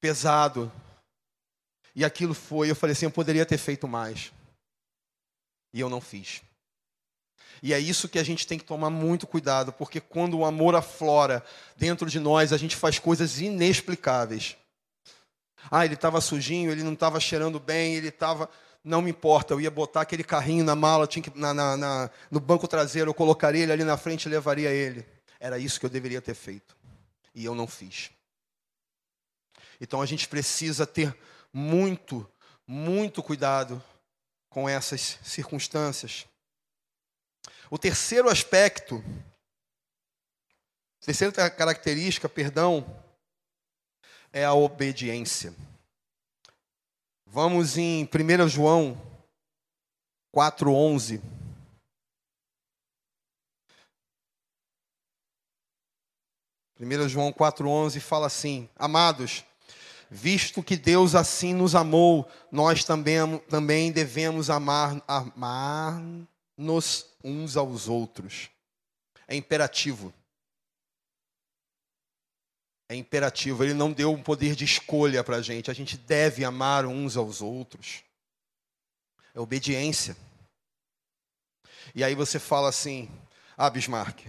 pesado. 0.00 0.70
E 1.94 2.04
aquilo 2.04 2.34
foi, 2.34 2.70
eu 2.70 2.76
falei 2.76 2.92
assim, 2.92 3.06
eu 3.06 3.10
poderia 3.10 3.46
ter 3.46 3.56
feito 3.56 3.86
mais. 3.86 4.32
E 5.72 5.80
eu 5.80 5.88
não 5.88 6.00
fiz. 6.00 6.42
E 7.62 7.72
é 7.72 7.78
isso 7.78 8.08
que 8.08 8.18
a 8.18 8.24
gente 8.24 8.46
tem 8.46 8.58
que 8.58 8.64
tomar 8.64 8.90
muito 8.90 9.26
cuidado, 9.26 9.72
porque 9.72 10.00
quando 10.00 10.36
o 10.36 10.44
amor 10.44 10.74
aflora 10.74 11.42
dentro 11.76 12.10
de 12.10 12.18
nós, 12.18 12.52
a 12.52 12.56
gente 12.56 12.74
faz 12.74 12.98
coisas 12.98 13.40
inexplicáveis. 13.40 14.56
Ah, 15.70 15.84
ele 15.84 15.94
estava 15.94 16.20
sujinho, 16.20 16.70
ele 16.70 16.82
não 16.82 16.92
estava 16.92 17.18
cheirando 17.20 17.58
bem, 17.58 17.94
ele 17.94 18.08
estava. 18.08 18.48
Não 18.82 19.00
me 19.00 19.10
importa, 19.10 19.54
eu 19.54 19.60
ia 19.60 19.70
botar 19.70 20.02
aquele 20.02 20.22
carrinho 20.22 20.62
na 20.62 20.74
mala, 20.74 21.06
tinha 21.06 21.22
que, 21.22 21.38
na, 21.38 21.54
na, 21.54 21.76
na, 21.76 22.10
no 22.30 22.38
banco 22.38 22.68
traseiro, 22.68 23.10
eu 23.10 23.14
colocaria 23.14 23.62
ele 23.62 23.72
ali 23.72 23.84
na 23.84 23.96
frente 23.96 24.26
e 24.26 24.28
levaria 24.28 24.70
ele. 24.70 25.06
Era 25.40 25.58
isso 25.58 25.80
que 25.80 25.86
eu 25.86 25.90
deveria 25.90 26.20
ter 26.20 26.34
feito. 26.34 26.76
E 27.34 27.44
eu 27.44 27.54
não 27.54 27.66
fiz. 27.66 28.10
Então 29.80 30.02
a 30.02 30.06
gente 30.06 30.28
precisa 30.28 30.86
ter 30.86 31.16
muito, 31.52 32.28
muito 32.66 33.22
cuidado 33.22 33.82
com 34.48 34.68
essas 34.68 35.18
circunstâncias. 35.22 36.26
O 37.70 37.78
terceiro 37.78 38.28
aspecto, 38.28 39.02
terceira 41.00 41.50
característica, 41.50 42.28
perdão, 42.28 42.86
é 44.34 44.44
a 44.44 44.52
obediência. 44.52 45.54
Vamos 47.24 47.78
em 47.78 48.04
1 48.04 48.48
João 48.48 49.00
4,11. 50.34 51.22
Primeiro 56.74 57.08
João 57.08 57.32
4,11 57.32 58.00
fala 58.00 58.26
assim: 58.26 58.68
Amados, 58.74 59.44
visto 60.10 60.64
que 60.64 60.76
Deus 60.76 61.14
assim 61.14 61.54
nos 61.54 61.76
amou, 61.76 62.28
nós 62.50 62.82
também, 62.82 63.38
também 63.48 63.92
devemos 63.92 64.50
amar, 64.50 65.00
amar-nos 65.06 67.06
uns 67.22 67.56
aos 67.56 67.88
outros. 67.88 68.50
É 69.28 69.36
imperativo. 69.36 70.12
É 72.88 72.94
imperativo. 72.94 73.64
Ele 73.64 73.74
não 73.74 73.92
deu 73.92 74.12
um 74.12 74.22
poder 74.22 74.54
de 74.54 74.64
escolha 74.64 75.24
para 75.24 75.36
a 75.36 75.42
gente. 75.42 75.70
A 75.70 75.74
gente 75.74 75.96
deve 75.96 76.44
amar 76.44 76.86
uns 76.86 77.16
aos 77.16 77.40
outros. 77.40 78.02
É 79.34 79.40
obediência. 79.40 80.16
E 81.94 82.04
aí 82.04 82.14
você 82.14 82.38
fala 82.38 82.68
assim, 82.68 83.10
ah, 83.56 83.68
Bismarck, 83.70 84.26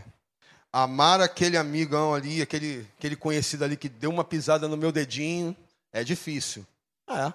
amar 0.71 1.21
aquele 1.21 1.57
amigão 1.57 2.13
ali, 2.13 2.41
aquele, 2.41 2.87
aquele 2.97 3.15
conhecido 3.15 3.63
ali 3.63 3.77
que 3.77 3.87
deu 3.87 4.09
uma 4.09 4.23
pisada 4.23 4.67
no 4.67 4.75
meu 4.75 4.91
dedinho, 4.91 5.55
é 5.91 6.03
difícil. 6.03 6.65
É. 7.07 7.33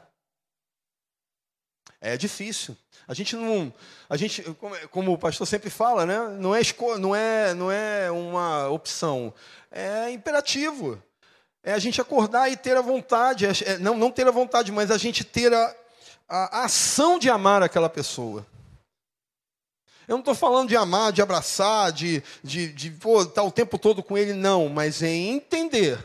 É 2.01 2.17
difícil. 2.17 2.77
A 3.07 3.15
gente 3.15 3.37
não, 3.37 3.73
a 4.09 4.17
gente, 4.17 4.43
como 4.91 5.13
o 5.13 5.19
pastor 5.19 5.47
sempre 5.47 5.69
fala, 5.69 6.07
né? 6.07 6.19
Não 6.39 6.55
é 6.55 6.61
não 6.99 7.15
é, 7.15 7.55
não 7.55 7.71
é 7.71 8.11
uma 8.11 8.69
opção. 8.69 9.35
É 9.71 10.11
imperativo. 10.11 11.03
É 11.63 11.73
a 11.73 11.79
gente 11.79 12.01
acordar 12.01 12.51
e 12.51 12.57
ter 12.57 12.77
a 12.77 12.81
vontade, 12.81 13.47
é, 13.47 13.51
é, 13.67 13.79
não, 13.79 13.97
não 13.97 14.11
ter 14.11 14.27
a 14.27 14.31
vontade, 14.31 14.73
mas 14.73 14.91
a 14.91 14.99
gente 14.99 15.25
ter 15.25 15.53
a, 15.53 15.77
a, 16.29 16.61
a 16.61 16.65
ação 16.65 17.19
de 17.19 17.29
amar 17.29 17.63
aquela 17.63 17.89
pessoa. 17.89 18.47
Eu 20.09 20.15
não 20.15 20.21
estou 20.21 20.35
falando 20.35 20.69
de 20.69 20.77
amar, 20.77 21.13
de 21.13 21.23
abraçar, 21.23 21.93
de, 21.93 22.23
de, 22.43 22.73
de 22.73 22.89
estar 22.89 23.43
o 23.43 23.53
tempo 23.53 23.79
todo 23.79 24.03
com 24.03 24.19
ele, 24.19 24.33
não, 24.33 24.69
mas 24.69 25.03
é 25.03 25.11
entender 25.11 26.03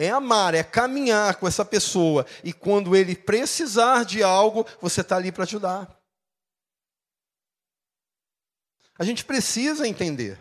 é 0.00 0.08
amar, 0.08 0.54
é 0.54 0.62
caminhar 0.62 1.36
com 1.36 1.46
essa 1.46 1.64
pessoa. 1.64 2.24
E 2.42 2.54
quando 2.54 2.96
ele 2.96 3.14
precisar 3.14 4.04
de 4.04 4.22
algo, 4.22 4.66
você 4.80 5.02
está 5.02 5.16
ali 5.16 5.30
para 5.30 5.44
ajudar. 5.44 5.94
A 8.98 9.04
gente 9.04 9.24
precisa 9.24 9.86
entender. 9.86 10.38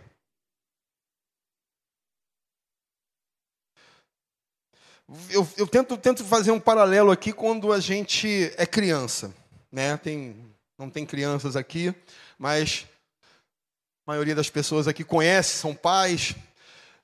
Eu, 5.29 5.47
eu 5.57 5.67
tento, 5.67 5.97
tento 5.97 6.23
fazer 6.23 6.51
um 6.51 6.59
paralelo 6.59 7.09
aqui 7.09 7.33
quando 7.33 7.73
a 7.73 7.79
gente 7.79 8.53
é 8.57 8.65
criança. 8.65 9.33
Né? 9.71 9.97
Tem, 9.97 10.35
não 10.77 10.89
tem 10.89 11.05
crianças 11.05 11.55
aqui, 11.55 11.93
mas 12.37 12.85
a 14.05 14.11
maioria 14.11 14.35
das 14.35 14.49
pessoas 14.49 14.87
aqui 14.87 15.03
conhece, 15.03 15.57
são 15.57 15.73
pais. 15.73 16.35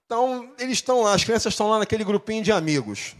Então, 0.05 0.53
eles 0.59 0.77
estão 0.77 1.01
lá, 1.01 1.15
as 1.15 1.23
crianças 1.23 1.53
estão 1.53 1.67
lá 1.67 1.79
naquele 1.79 2.03
grupinho 2.03 2.43
de 2.43 2.51
amigos. 2.51 3.15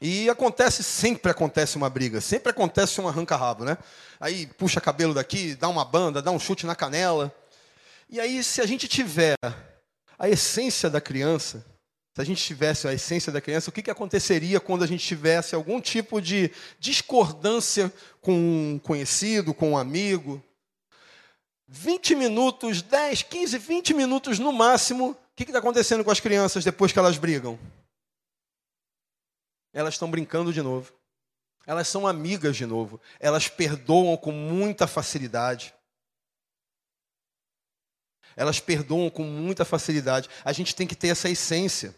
E 0.00 0.28
acontece, 0.28 0.82
sempre 0.82 1.30
acontece 1.30 1.76
uma 1.76 1.88
briga, 1.88 2.20
sempre 2.20 2.50
acontece 2.50 3.00
um 3.00 3.08
arranca-rabo, 3.08 3.64
né? 3.64 3.78
Aí 4.20 4.46
puxa 4.46 4.78
cabelo 4.78 5.14
daqui, 5.14 5.54
dá 5.54 5.68
uma 5.68 5.86
banda, 5.86 6.20
dá 6.20 6.30
um 6.30 6.38
chute 6.38 6.66
na 6.66 6.76
canela. 6.76 7.34
E 8.10 8.20
aí, 8.20 8.44
se 8.44 8.60
a 8.60 8.66
gente 8.66 8.86
tiver 8.86 9.36
a 10.18 10.28
essência 10.28 10.90
da 10.90 11.00
criança, 11.00 11.64
se 12.16 12.22
a 12.22 12.24
gente 12.24 12.42
tivesse 12.42 12.88
a 12.88 12.94
essência 12.94 13.30
da 13.30 13.42
criança, 13.42 13.68
o 13.68 13.72
que, 13.72 13.82
que 13.82 13.90
aconteceria 13.90 14.58
quando 14.58 14.82
a 14.82 14.86
gente 14.86 15.06
tivesse 15.06 15.54
algum 15.54 15.78
tipo 15.82 16.18
de 16.18 16.50
discordância 16.80 17.92
com 18.22 18.32
um 18.32 18.78
conhecido, 18.78 19.52
com 19.52 19.72
um 19.72 19.76
amigo? 19.76 20.42
20 21.68 22.14
minutos, 22.14 22.80
10, 22.80 23.22
15, 23.24 23.58
20 23.58 23.92
minutos 23.92 24.38
no 24.38 24.50
máximo, 24.50 25.14
que 25.36 25.42
está 25.42 25.58
acontecendo 25.58 26.02
com 26.02 26.10
as 26.10 26.18
crianças 26.18 26.64
depois 26.64 26.90
que 26.90 26.98
elas 26.98 27.18
brigam? 27.18 27.58
Elas 29.70 29.92
estão 29.92 30.10
brincando 30.10 30.54
de 30.54 30.62
novo. 30.62 30.94
Elas 31.66 31.86
são 31.86 32.06
amigas 32.06 32.56
de 32.56 32.64
novo. 32.64 32.98
Elas 33.20 33.46
perdoam 33.46 34.16
com 34.16 34.32
muita 34.32 34.86
facilidade. 34.86 35.74
Elas 38.34 38.58
perdoam 38.58 39.10
com 39.10 39.24
muita 39.24 39.66
facilidade. 39.66 40.30
A 40.42 40.52
gente 40.54 40.74
tem 40.74 40.86
que 40.86 40.96
ter 40.96 41.08
essa 41.08 41.28
essência. 41.28 41.94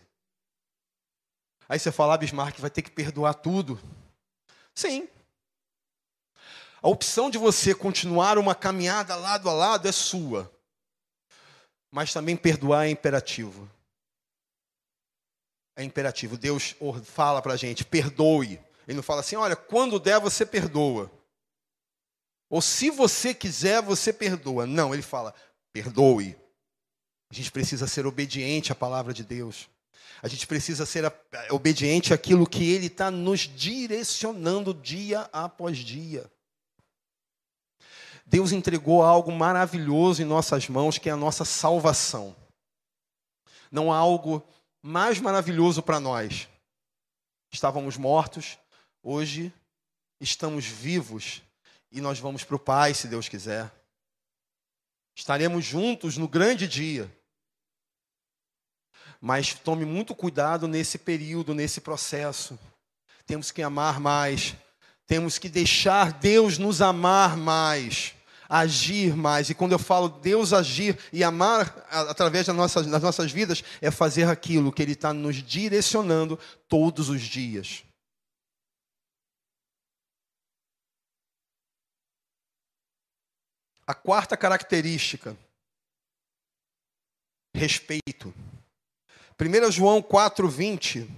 Aí 1.68 1.78
você 1.78 1.92
fala, 1.92 2.14
ah, 2.14 2.18
Bismarck 2.18 2.58
vai 2.60 2.70
ter 2.70 2.82
que 2.82 2.90
perdoar 2.90 3.34
tudo. 3.34 3.78
Sim. 4.74 5.08
A 6.80 6.88
opção 6.88 7.28
de 7.28 7.36
você 7.36 7.74
continuar 7.74 8.38
uma 8.38 8.54
caminhada 8.54 9.14
lado 9.16 9.50
a 9.50 9.52
lado 9.52 9.86
é 9.86 9.92
sua 9.92 10.50
mas 11.90 12.12
também 12.12 12.36
perdoar 12.36 12.86
é 12.86 12.90
imperativo. 12.90 13.68
É 15.76 15.82
imperativo. 15.82 16.36
Deus 16.36 16.74
fala 17.04 17.40
para 17.40 17.54
a 17.54 17.56
gente: 17.56 17.84
perdoe. 17.84 18.60
Ele 18.86 18.96
não 18.96 19.02
fala 19.02 19.20
assim, 19.20 19.36
olha, 19.36 19.54
quando 19.54 19.98
der 19.98 20.18
você 20.18 20.46
perdoa. 20.46 21.10
Ou 22.48 22.62
se 22.62 22.88
você 22.88 23.34
quiser, 23.34 23.82
você 23.82 24.12
perdoa. 24.12 24.66
Não, 24.66 24.94
ele 24.94 25.02
fala, 25.02 25.34
perdoe. 25.72 26.34
A 27.30 27.34
gente 27.34 27.52
precisa 27.52 27.86
ser 27.86 28.06
obediente 28.06 28.72
à 28.72 28.74
palavra 28.74 29.12
de 29.12 29.22
Deus. 29.22 29.68
A 30.22 30.28
gente 30.28 30.46
precisa 30.46 30.84
ser 30.84 31.12
obediente 31.50 32.12
àquilo 32.12 32.48
que 32.48 32.70
Ele 32.70 32.86
está 32.86 33.10
nos 33.10 33.40
direcionando 33.40 34.74
dia 34.74 35.28
após 35.32 35.78
dia. 35.78 36.30
Deus 38.26 38.52
entregou 38.52 39.02
algo 39.02 39.32
maravilhoso 39.32 40.20
em 40.20 40.24
nossas 40.24 40.68
mãos, 40.68 40.98
que 40.98 41.08
é 41.08 41.12
a 41.12 41.16
nossa 41.16 41.44
salvação. 41.44 42.36
Não 43.70 43.92
há 43.92 43.96
algo 43.96 44.46
mais 44.82 45.18
maravilhoso 45.18 45.82
para 45.82 45.98
nós. 45.98 46.48
Estávamos 47.50 47.96
mortos, 47.96 48.58
hoje 49.02 49.52
estamos 50.20 50.66
vivos 50.66 51.42
e 51.90 52.00
nós 52.00 52.18
vamos 52.18 52.44
para 52.44 52.56
o 52.56 52.58
Pai, 52.58 52.92
se 52.92 53.08
Deus 53.08 53.28
quiser. 53.28 53.72
Estaremos 55.14 55.64
juntos 55.64 56.16
no 56.16 56.28
grande 56.28 56.68
dia. 56.68 57.10
Mas 59.20 59.54
tome 59.54 59.84
muito 59.84 60.14
cuidado 60.14 60.68
nesse 60.68 60.98
período, 60.98 61.54
nesse 61.54 61.80
processo. 61.80 62.58
Temos 63.26 63.50
que 63.50 63.62
amar 63.62 64.00
mais. 64.00 64.54
Temos 65.06 65.38
que 65.38 65.48
deixar 65.48 66.12
Deus 66.12 66.58
nos 66.58 66.80
amar 66.80 67.36
mais 67.36 68.14
agir 68.48 69.14
mais. 69.14 69.50
E 69.50 69.54
quando 69.54 69.72
eu 69.72 69.78
falo 69.78 70.08
Deus 70.08 70.52
agir 70.52 70.98
e 71.12 71.22
amar 71.22 71.86
através 71.90 72.46
das 72.46 72.56
nossas, 72.56 72.86
das 72.86 73.02
nossas 73.02 73.30
vidas, 73.30 73.62
é 73.80 73.90
fazer 73.90 74.28
aquilo 74.28 74.72
que 74.72 74.82
Ele 74.82 74.92
está 74.92 75.12
nos 75.12 75.36
direcionando 75.36 76.38
todos 76.66 77.10
os 77.10 77.20
dias. 77.20 77.84
A 83.86 83.94
quarta 83.94 84.36
característica, 84.36 85.36
respeito. 87.54 88.34
1 89.40 89.70
João 89.70 90.02
4,20 90.02 91.08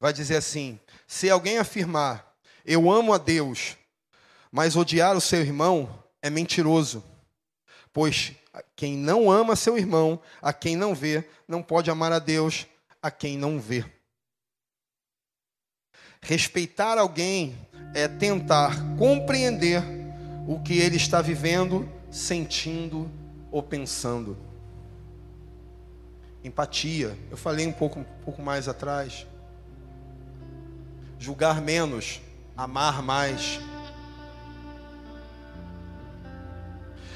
vai 0.00 0.12
dizer 0.12 0.36
assim: 0.36 0.80
se 1.06 1.30
alguém 1.30 1.58
afirmar, 1.58 2.36
eu 2.64 2.90
amo 2.90 3.12
a 3.12 3.18
Deus, 3.18 3.76
mas 4.50 4.74
odiar 4.74 5.16
o 5.16 5.20
seu 5.20 5.40
irmão 5.40 6.02
é 6.20 6.28
mentiroso. 6.28 7.04
Pois 7.92 8.32
quem 8.74 8.96
não 8.96 9.30
ama 9.30 9.54
seu 9.54 9.78
irmão, 9.78 10.20
a 10.42 10.52
quem 10.52 10.74
não 10.74 10.94
vê, 10.94 11.28
não 11.46 11.62
pode 11.62 11.90
amar 11.90 12.12
a 12.12 12.18
Deus, 12.18 12.66
a 13.00 13.10
quem 13.10 13.38
não 13.38 13.60
vê. 13.60 13.84
Respeitar 16.20 16.98
alguém 16.98 17.56
é 17.94 18.08
tentar 18.08 18.74
compreender 18.98 19.82
o 20.48 20.60
que 20.60 20.78
ele 20.78 20.96
está 20.96 21.22
vivendo 21.22 21.88
sentindo 22.10 23.10
ou 23.52 23.62
pensando. 23.62 24.55
Empatia, 26.46 27.18
eu 27.28 27.36
falei 27.36 27.66
um 27.66 27.72
pouco, 27.72 27.98
um 27.98 28.04
pouco 28.24 28.40
mais 28.40 28.68
atrás. 28.68 29.26
Julgar 31.18 31.60
menos, 31.60 32.20
amar 32.56 33.02
mais. 33.02 33.58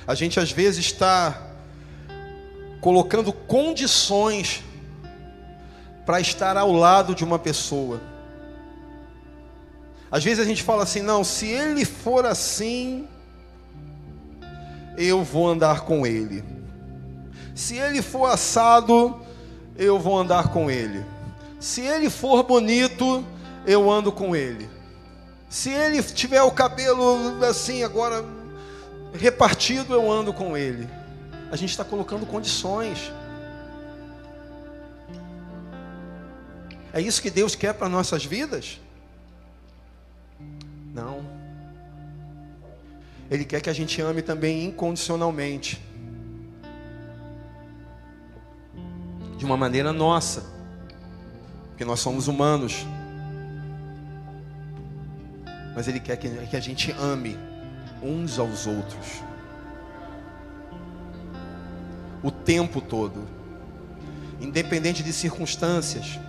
A 0.05 0.16
gente 0.16 0.41
às 0.41 0.51
vezes 0.51 0.87
está 0.87 1.47
colocando 2.81 3.33
condições 3.33 4.64
para 6.05 6.20
estar 6.20 6.57
ao 6.57 6.72
lado 6.72 7.14
de 7.14 7.22
uma 7.22 7.39
pessoa. 7.39 8.01
Às 10.11 10.24
vezes 10.24 10.45
a 10.45 10.49
gente 10.49 10.64
fala 10.64 10.83
assim: 10.83 11.03
não, 11.03 11.22
se 11.22 11.47
ele 11.47 11.85
for 11.85 12.26
assim, 12.26 13.07
eu 14.99 15.22
vou 15.22 15.49
andar 15.49 15.83
com 15.83 16.05
ele. 16.05 16.59
Se 17.61 17.76
ele 17.76 18.00
for 18.00 18.24
assado, 18.24 19.20
eu 19.76 19.98
vou 19.98 20.18
andar 20.18 20.48
com 20.48 20.70
ele. 20.70 21.04
Se 21.61 21.82
ele 21.82 22.08
for 22.08 22.42
bonito, 22.42 23.22
eu 23.66 23.90
ando 23.90 24.11
com 24.11 24.34
ele. 24.34 24.66
Se 25.46 25.68
ele 25.68 26.02
tiver 26.02 26.40
o 26.40 26.50
cabelo 26.50 27.44
assim 27.44 27.84
agora 27.84 28.24
repartido, 29.12 29.92
eu 29.92 30.11
ando 30.11 30.32
com 30.32 30.56
ele. 30.56 30.88
A 31.52 31.56
gente 31.56 31.68
está 31.68 31.84
colocando 31.84 32.24
condições. 32.24 33.12
É 36.94 37.00
isso 37.02 37.20
que 37.20 37.28
Deus 37.28 37.54
quer 37.54 37.74
para 37.74 37.90
nossas 37.90 38.24
vidas? 38.24 38.80
Não. 40.94 41.22
Ele 43.30 43.44
quer 43.44 43.61
que 43.61 43.68
a 43.68 43.74
gente 43.74 44.00
ame 44.00 44.22
também 44.22 44.64
incondicionalmente. 44.64 45.89
De 49.41 49.47
uma 49.47 49.57
maneira 49.57 49.91
nossa. 49.91 50.45
Porque 51.70 51.82
nós 51.82 52.01
somos 52.01 52.28
humanos. 52.28 52.86
Mas 55.74 55.88
Ele 55.88 55.99
quer 55.99 56.18
que 56.18 56.55
a 56.55 56.61
gente 56.61 56.93
ame 57.01 57.38
uns 58.03 58.38
aos 58.38 58.66
outros. 58.66 59.22
O 62.22 62.30
tempo 62.30 62.82
todo. 62.82 63.26
Independente 64.43 65.03
de 65.03 65.11
circunstâncias. 65.11 66.20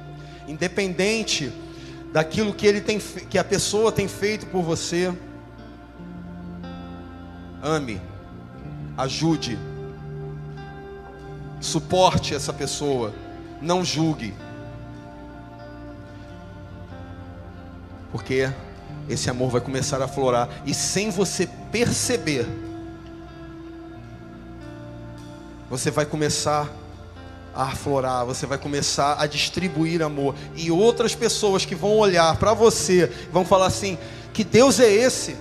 Independente 0.47 1.51
daquilo 2.13 2.53
que, 2.53 2.65
ele 2.65 2.79
tem, 2.79 2.97
que 2.97 3.37
a 3.37 3.43
pessoa 3.43 3.91
tem 3.91 4.07
feito 4.07 4.45
por 4.45 4.63
você. 4.63 5.13
Ame, 7.61 8.01
ajude, 8.97 9.59
suporte 11.61 12.33
essa 12.33 12.51
pessoa, 12.51 13.13
não 13.61 13.85
julgue. 13.85 14.33
Porque 18.11 18.51
esse 19.07 19.29
amor 19.29 19.49
vai 19.51 19.61
começar 19.61 20.01
a 20.01 20.07
florar 20.07 20.49
e 20.65 20.73
sem 20.73 21.09
você 21.09 21.47
perceber, 21.71 22.45
você 25.69 25.89
vai 25.89 26.05
começar 26.05 26.69
a 27.53 27.63
aflorar, 27.63 28.25
você 28.25 28.45
vai 28.45 28.57
começar 28.57 29.15
a 29.19 29.25
distribuir 29.25 30.01
amor 30.01 30.35
e 30.55 30.71
outras 30.71 31.15
pessoas 31.15 31.65
que 31.65 31.75
vão 31.75 31.97
olhar 31.97 32.35
para 32.37 32.53
você 32.53 33.11
vão 33.31 33.45
falar 33.45 33.67
assim: 33.67 33.97
que 34.33 34.43
Deus 34.43 34.79
é 34.79 34.91
esse? 34.91 35.37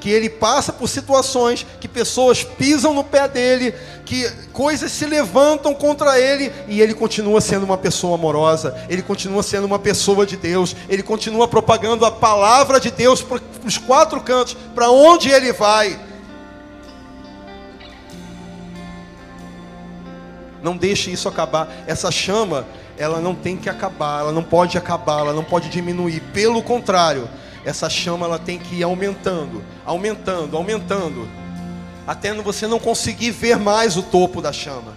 Que 0.00 0.10
ele 0.10 0.28
passa 0.28 0.72
por 0.72 0.88
situações 0.88 1.66
que 1.80 1.88
pessoas 1.88 2.44
pisam 2.44 2.94
no 2.94 3.02
pé 3.02 3.26
dele, 3.26 3.74
que 4.04 4.30
coisas 4.52 4.92
se 4.92 5.04
levantam 5.06 5.74
contra 5.74 6.18
ele 6.20 6.52
e 6.68 6.80
ele 6.80 6.94
continua 6.94 7.40
sendo 7.40 7.64
uma 7.64 7.76
pessoa 7.76 8.14
amorosa, 8.14 8.76
ele 8.88 9.02
continua 9.02 9.42
sendo 9.42 9.64
uma 9.64 9.78
pessoa 9.78 10.26
de 10.26 10.36
Deus, 10.36 10.76
ele 10.88 11.02
continua 11.02 11.48
propagando 11.48 12.04
a 12.04 12.10
palavra 12.10 12.78
de 12.78 12.90
Deus 12.90 13.22
para 13.22 13.40
os 13.64 13.78
quatro 13.78 14.20
cantos, 14.20 14.56
para 14.74 14.90
onde 14.90 15.30
ele 15.30 15.52
vai. 15.52 15.98
Não 20.62 20.76
deixe 20.76 21.10
isso 21.10 21.28
acabar. 21.28 21.68
Essa 21.86 22.10
chama, 22.10 22.66
ela 22.98 23.20
não 23.20 23.34
tem 23.34 23.56
que 23.56 23.68
acabar, 23.68 24.20
ela 24.20 24.32
não 24.32 24.42
pode 24.42 24.76
acabar, 24.76 25.20
ela 25.20 25.32
não 25.32 25.44
pode 25.44 25.68
diminuir. 25.68 26.20
Pelo 26.32 26.62
contrário, 26.62 27.28
essa 27.66 27.90
chama 27.90 28.26
ela 28.26 28.38
tem 28.38 28.60
que 28.60 28.76
ir 28.76 28.82
aumentando, 28.84 29.60
aumentando, 29.84 30.56
aumentando, 30.56 31.28
até 32.06 32.32
você 32.32 32.64
não 32.68 32.78
conseguir 32.78 33.32
ver 33.32 33.58
mais 33.58 33.96
o 33.96 34.04
topo 34.04 34.40
da 34.40 34.52
chama. 34.52 34.96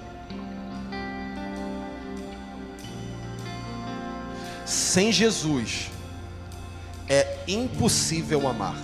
Sem 4.63 5.11
Jesus 5.11 5.89
é 7.07 7.39
impossível 7.47 8.47
amar. 8.47 8.75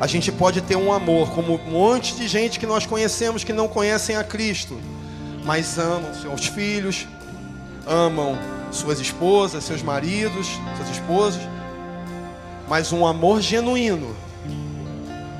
A 0.00 0.06
gente 0.06 0.32
pode 0.32 0.62
ter 0.62 0.76
um 0.76 0.90
amor, 0.90 1.30
como 1.32 1.56
um 1.56 1.70
monte 1.70 2.14
de 2.14 2.26
gente 2.26 2.58
que 2.58 2.64
nós 2.64 2.86
conhecemos 2.86 3.44
que 3.44 3.52
não 3.52 3.68
conhecem 3.68 4.16
a 4.16 4.24
Cristo, 4.24 4.80
mas 5.44 5.78
amam 5.78 6.14
seus 6.14 6.46
filhos, 6.46 7.06
amam 7.86 8.38
suas 8.70 9.00
esposas, 9.00 9.64
seus 9.64 9.82
maridos, 9.82 10.46
suas 10.76 10.90
esposas, 10.90 11.40
mas 12.68 12.92
um 12.92 13.06
amor 13.06 13.40
genuíno, 13.40 14.14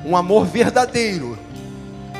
um 0.05 0.17
amor 0.17 0.45
verdadeiro, 0.45 1.37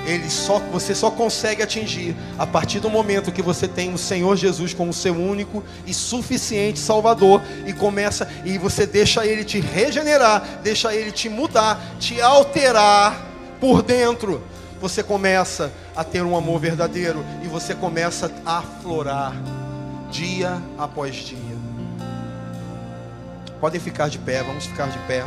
ele 0.05 0.29
só 0.29 0.59
você 0.71 0.95
só 0.95 1.11
consegue 1.11 1.61
atingir 1.61 2.15
a 2.37 2.47
partir 2.47 2.79
do 2.79 2.89
momento 2.89 3.31
que 3.31 3.41
você 3.41 3.67
tem 3.67 3.93
o 3.93 3.97
Senhor 3.97 4.35
Jesus 4.35 4.73
como 4.73 4.91
seu 4.91 5.13
único 5.13 5.63
e 5.85 5.93
suficiente 5.93 6.79
Salvador 6.79 7.41
e 7.67 7.73
começa 7.73 8.27
e 8.43 8.57
você 8.57 8.87
deixa 8.87 9.25
ele 9.25 9.43
te 9.43 9.59
regenerar, 9.59 10.59
deixa 10.63 10.93
ele 10.93 11.11
te 11.11 11.29
mudar, 11.29 11.79
te 11.99 12.19
alterar 12.19 13.27
por 13.59 13.83
dentro. 13.83 14.41
Você 14.79 15.03
começa 15.03 15.71
a 15.95 16.03
ter 16.03 16.23
um 16.23 16.35
amor 16.35 16.59
verdadeiro 16.59 17.23
e 17.43 17.47
você 17.47 17.75
começa 17.75 18.31
a 18.43 18.57
aflorar 18.57 19.60
dia 20.11 20.61
após 20.77 21.15
dia. 21.15 21.57
Podem 23.59 23.79
ficar 23.79 24.09
de 24.09 24.19
pé, 24.19 24.43
vamos 24.43 24.65
ficar 24.65 24.87
de 24.87 24.99
pé. 25.07 25.23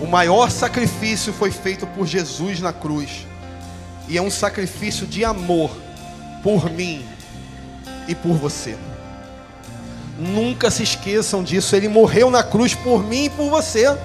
O 0.00 0.06
maior 0.06 0.50
sacrifício 0.50 1.32
foi 1.32 1.50
feito 1.50 1.86
por 1.86 2.06
Jesus 2.06 2.60
na 2.60 2.72
cruz, 2.72 3.26
e 4.08 4.16
é 4.16 4.22
um 4.22 4.30
sacrifício 4.30 5.06
de 5.06 5.24
amor 5.24 5.70
por 6.42 6.70
mim 6.70 7.04
e 8.06 8.14
por 8.14 8.34
você. 8.34 8.76
Nunca 10.18 10.70
se 10.70 10.82
esqueçam 10.82 11.44
disso, 11.44 11.76
ele 11.76 11.88
morreu 11.88 12.30
na 12.30 12.42
cruz 12.42 12.74
por 12.74 13.04
mim 13.04 13.26
e 13.26 13.30
por 13.30 13.48
você. 13.50 13.96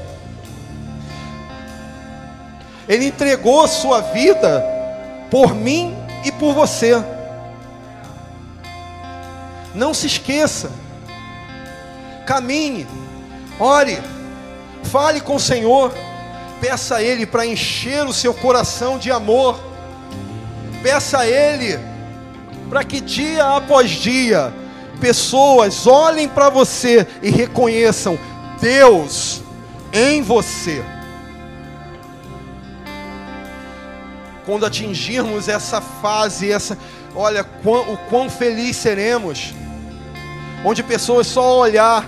Ele 2.87 3.05
entregou 3.05 3.63
a 3.63 3.67
sua 3.67 4.01
vida 4.01 4.72
por 5.33 5.55
mim 5.55 5.97
e 6.23 6.31
por 6.31 6.53
você. 6.53 6.93
Não 9.73 9.91
se 9.91 10.05
esqueça. 10.05 10.69
Caminhe, 12.27 12.85
ore, 13.59 13.99
fale 14.83 15.19
com 15.19 15.37
o 15.37 15.39
Senhor, 15.39 15.91
peça 16.61 16.97
a 16.97 17.01
Ele 17.01 17.25
para 17.25 17.47
encher 17.47 18.05
o 18.05 18.13
seu 18.13 18.31
coração 18.31 18.99
de 18.99 19.09
amor, 19.09 19.59
peça 20.83 21.17
a 21.17 21.27
Ele 21.27 21.79
para 22.69 22.83
que 22.83 23.01
dia 23.01 23.57
após 23.57 23.89
dia 23.89 24.53
pessoas 25.01 25.87
olhem 25.87 26.29
para 26.29 26.49
você 26.49 27.07
e 27.23 27.31
reconheçam 27.31 28.19
Deus 28.61 29.41
em 29.91 30.21
você. 30.21 30.92
Quando 34.45 34.65
atingirmos 34.65 35.47
essa 35.47 35.79
fase, 35.79 36.51
essa, 36.51 36.77
olha 37.15 37.45
o 37.63 37.97
quão 38.09 38.29
feliz 38.29 38.75
seremos. 38.75 39.53
Onde 40.65 40.81
pessoas 40.81 41.27
só 41.27 41.59
olhar, 41.59 42.05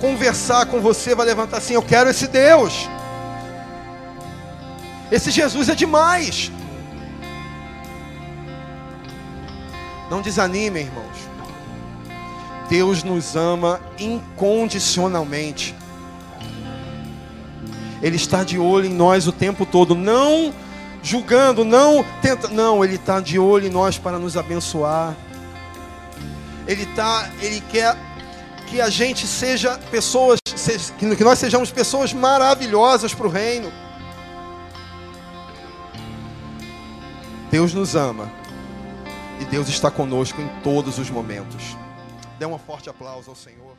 conversar 0.00 0.66
com 0.66 0.80
você, 0.80 1.14
vai 1.14 1.26
levantar 1.26 1.58
assim: 1.58 1.74
Eu 1.74 1.82
quero 1.82 2.10
esse 2.10 2.26
Deus. 2.28 2.88
Esse 5.10 5.30
Jesus 5.30 5.68
é 5.68 5.74
demais. 5.74 6.50
Não 10.10 10.20
desanime, 10.20 10.80
irmãos. 10.80 11.26
Deus 12.68 13.02
nos 13.02 13.36
ama 13.36 13.80
incondicionalmente. 13.98 15.74
Ele 18.02 18.16
está 18.16 18.44
de 18.44 18.58
olho 18.58 18.86
em 18.86 18.94
nós 18.94 19.26
o 19.26 19.32
tempo 19.32 19.64
todo. 19.64 19.94
Não 19.94 20.52
julgando, 21.02 21.64
não 21.64 22.04
tenta, 22.20 22.48
não, 22.48 22.84
ele 22.84 22.96
está 22.96 23.20
de 23.20 23.38
olho 23.38 23.66
em 23.66 23.70
nós 23.70 23.98
para 23.98 24.18
nos 24.18 24.36
abençoar. 24.36 25.14
Ele 26.66 26.84
tá, 26.86 27.30
ele 27.40 27.60
quer 27.60 27.96
que 28.66 28.80
a 28.80 28.90
gente 28.90 29.26
seja 29.26 29.78
pessoas, 29.90 30.38
que 30.98 31.24
nós 31.24 31.38
sejamos 31.38 31.70
pessoas 31.70 32.12
maravilhosas 32.12 33.14
para 33.14 33.26
o 33.26 33.30
reino. 33.30 33.72
Deus 37.50 37.72
nos 37.72 37.94
ama 37.94 38.30
e 39.40 39.44
Deus 39.44 39.68
está 39.68 39.90
conosco 39.90 40.40
em 40.40 40.48
todos 40.62 40.98
os 40.98 41.08
momentos. 41.08 41.76
Dê 42.38 42.44
um 42.46 42.58
forte 42.58 42.90
aplauso 42.90 43.30
ao 43.30 43.36
Senhor. 43.36 43.76